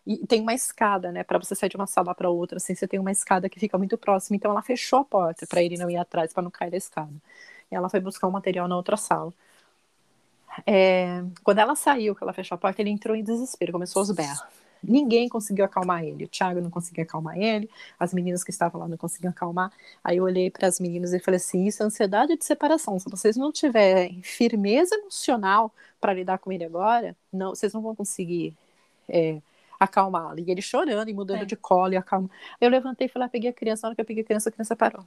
[0.06, 1.22] E tem uma escada, né?
[1.22, 3.78] Para você sair de uma sala para outra, assim, você tem uma escada que fica
[3.78, 4.36] muito próxima.
[4.36, 7.12] Então ela fechou a porta para ele não ir atrás, para não cair da escada.
[7.70, 9.32] E ela foi buscar um material na outra sala.
[10.66, 14.10] É, quando ela saiu, que ela fechou a porta, ele entrou em desespero, começou aos
[14.10, 14.42] berros.
[14.82, 16.24] Ninguém conseguiu acalmar ele.
[16.24, 19.72] O Thiago não conseguia acalmar ele, as meninas que estavam lá não conseguiam acalmar.
[20.02, 22.98] Aí eu olhei para as meninas e falei assim: isso é ansiedade de separação.
[22.98, 27.94] Se vocês não tiverem firmeza emocional para lidar com ele agora, não, vocês não vão
[27.94, 28.54] conseguir.
[29.08, 29.40] É,
[29.82, 30.38] acalmá-lo.
[30.38, 31.44] E ele chorando e mudando é.
[31.44, 32.30] de colo e acalma.
[32.60, 33.82] Eu levantei e falei, ah, peguei a criança.
[33.82, 35.04] Na hora que eu peguei a criança, a criança parou.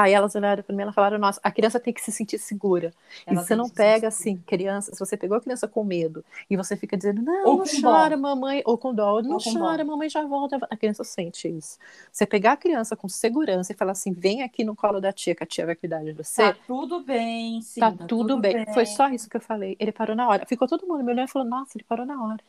[0.00, 2.90] Aí elas olharam para mim e falaram: Nossa, a criança tem que se sentir segura.
[3.26, 6.56] Ela e você não pega assim, criança, se você pegou a criança com medo e
[6.56, 8.22] você fica dizendo: Não, ou não chora, dó.
[8.22, 9.90] mamãe, ou com dó, não chora, dó.
[9.90, 10.58] mamãe já volta.
[10.70, 11.78] A criança sente isso.
[12.10, 15.34] Você pegar a criança com segurança e falar assim: Vem aqui no colo da tia,
[15.34, 16.44] que a tia vai cuidar de você.
[16.44, 17.80] Tá tudo bem, sim.
[17.80, 18.64] Tá, tá tudo, tudo bem.
[18.64, 18.74] bem.
[18.74, 19.76] Foi só isso que eu falei.
[19.78, 20.46] Ele parou na hora.
[20.46, 22.40] Ficou todo mundo me olhando e falou: Nossa, ele parou na hora.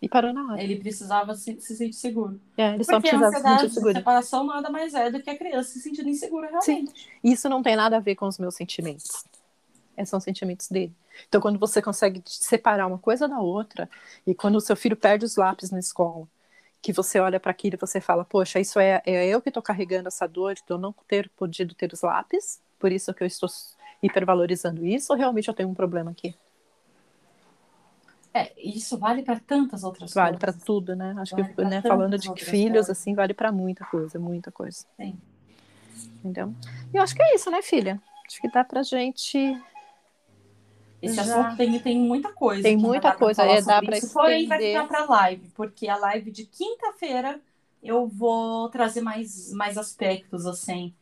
[0.00, 0.62] E parou na hora.
[0.62, 2.38] Ele precisava se, se sentir seguro.
[2.56, 3.92] É, ele Porque só precisava se sentir seguro.
[3.92, 6.90] A separação nada mais é do que a criança se sentindo insegura realmente.
[6.90, 7.08] Sim.
[7.24, 9.24] Isso não tem nada a ver com os meus sentimentos.
[9.96, 10.94] É, são sentimentos dele.
[11.26, 13.88] Então, quando você consegue separar uma coisa da outra,
[14.26, 16.28] e quando o seu filho perde os lápis na escola,
[16.82, 19.62] que você olha para aquilo e você fala, poxa, isso é, é eu que estou
[19.62, 23.26] carregando essa dor de eu não ter podido ter os lápis, por isso que eu
[23.26, 23.48] estou
[24.02, 26.34] hipervalorizando isso, ou realmente eu tenho um problema aqui?
[28.36, 30.40] É, isso vale para tantas outras vale coisas.
[30.42, 31.14] Vale para tudo, né?
[31.18, 32.90] Acho vale que, né, falando de filhos, coisas.
[32.90, 34.84] assim, vale para muita coisa, muita coisa.
[35.00, 35.16] Sim.
[36.18, 36.52] Entendeu?
[36.92, 38.00] E eu acho que é isso, né, filha?
[38.26, 39.58] Acho que dá pra gente
[41.00, 41.22] Esse Já.
[41.22, 42.62] assunto tem, tem muita coisa.
[42.62, 45.96] Tem muita pra coisa, é, dá pra isso, Porém, vai ficar para live, porque a
[45.96, 47.40] live de quinta-feira
[47.82, 50.92] eu vou trazer mais, mais aspectos, assim.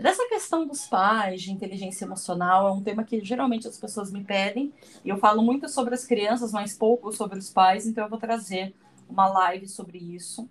[0.00, 4.22] Dessa questão dos pais, de inteligência emocional, é um tema que geralmente as pessoas me
[4.22, 4.72] pedem.
[5.04, 8.18] E eu falo muito sobre as crianças, mas pouco sobre os pais, então eu vou
[8.18, 8.74] trazer
[9.08, 10.48] uma live sobre isso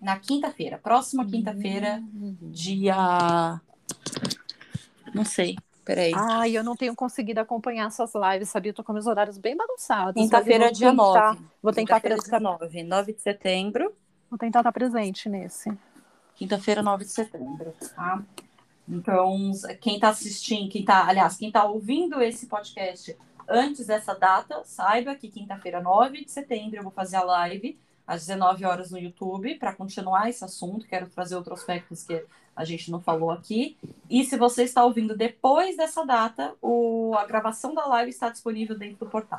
[0.00, 0.78] na quinta-feira.
[0.78, 2.36] Próxima quinta-feira, Uhum.
[2.50, 3.60] dia.
[5.14, 6.12] Não sei, peraí.
[6.14, 8.70] Ai, eu não tenho conseguido acompanhar suas lives, sabia?
[8.70, 10.22] Eu tô com meus horários bem bagunçados.
[10.22, 11.02] Quinta-feira, dia tentar-
[11.34, 11.44] 9.
[11.62, 12.82] Vou tentar, prestar- dia 9.
[12.84, 13.92] 9 de setembro.
[14.30, 15.72] vou tentar estar presente nesse.
[16.36, 18.22] Quinta-feira, 9 de setembro, tá?
[18.90, 23.16] Então, quem tá assistindo, quem tá, aliás, quem tá ouvindo esse podcast
[23.48, 28.26] antes dessa data, saiba que quinta-feira, 9 de setembro, eu vou fazer a live às
[28.26, 30.86] 19 horas no YouTube para continuar esse assunto.
[30.86, 32.24] Quero trazer outros aspectos que
[32.56, 33.76] a gente não falou aqui.
[34.08, 38.76] E se você está ouvindo depois dessa data, o, a gravação da live está disponível
[38.76, 39.38] dentro do portal.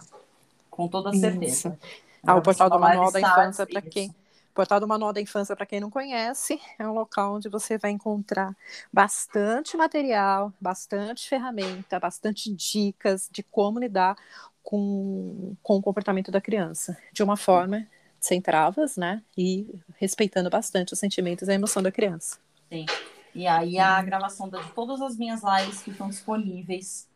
[0.69, 1.77] Com toda certeza.
[2.25, 3.89] Ah, o portal do Manual da está- Infância, para isso.
[3.89, 4.15] quem.
[4.53, 7.91] Portal do Manual da Infância, para quem não conhece, é um local onde você vai
[7.91, 8.55] encontrar
[8.91, 14.15] bastante material, bastante ferramenta, bastante dicas de como lidar
[14.63, 17.87] com, com o comportamento da criança, de uma forma
[18.19, 19.23] sem travas, né?
[19.35, 22.37] E respeitando bastante os sentimentos e a emoção da criança.
[22.69, 22.85] Sim.
[23.33, 27.07] E aí a gravação de todas as minhas lives que estão disponíveis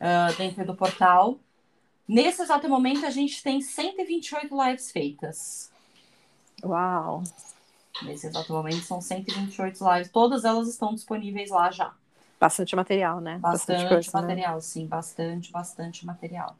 [0.00, 1.38] ah, dentro do portal.
[2.06, 5.71] Nesse exato momento, a gente tem 128 lives feitas.
[6.64, 7.22] Uau!
[8.02, 10.10] Nesse exato momento, são 128 lives.
[10.10, 11.92] Todas elas estão disponíveis lá já.
[12.40, 13.38] Bastante material, né?
[13.38, 14.20] Bastante, coisa, né?
[14.20, 14.86] material, sim.
[14.86, 16.56] Bastante, bastante material.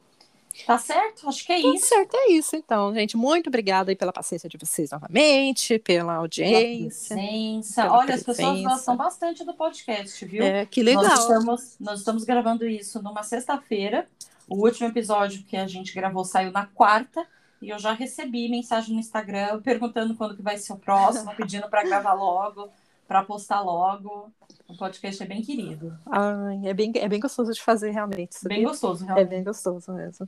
[0.67, 1.27] Tá certo?
[1.27, 1.87] Acho que é Tudo isso.
[1.87, 3.17] certo, é isso então, gente.
[3.17, 7.15] Muito obrigada aí pela paciência de vocês novamente, pela Pela audiência.
[7.15, 7.81] presença.
[7.81, 8.69] pela Olha, as pessoas presença.
[8.69, 10.43] gostam bastante do podcast, viu?
[10.43, 11.17] É, que Nós legal.
[11.17, 14.07] estamos, nós estamos gravando isso numa sexta-feira.
[14.47, 17.25] O último episódio que a gente gravou saiu na quarta.
[17.63, 21.67] E eu já recebi mensagem no Instagram perguntando quando que vai ser o próximo, pedindo
[21.69, 22.69] para gravar logo,
[23.07, 24.31] para postar logo.
[24.67, 25.95] O podcast é bem querido.
[26.05, 28.35] Ai, é, bem, é bem gostoso de fazer, realmente.
[28.35, 28.57] sabia?
[28.57, 29.29] Bem gostoso, É realmente.
[29.29, 30.27] bem gostoso mesmo.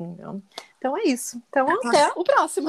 [0.00, 0.42] Então,
[0.78, 1.40] então é isso.
[1.48, 2.68] Então até o próximo.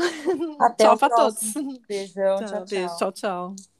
[0.59, 1.53] Até tchau para todos.
[1.87, 2.65] Beijão, Tchau, tchau, tchau.
[2.69, 3.74] beijo, tchau, tchau.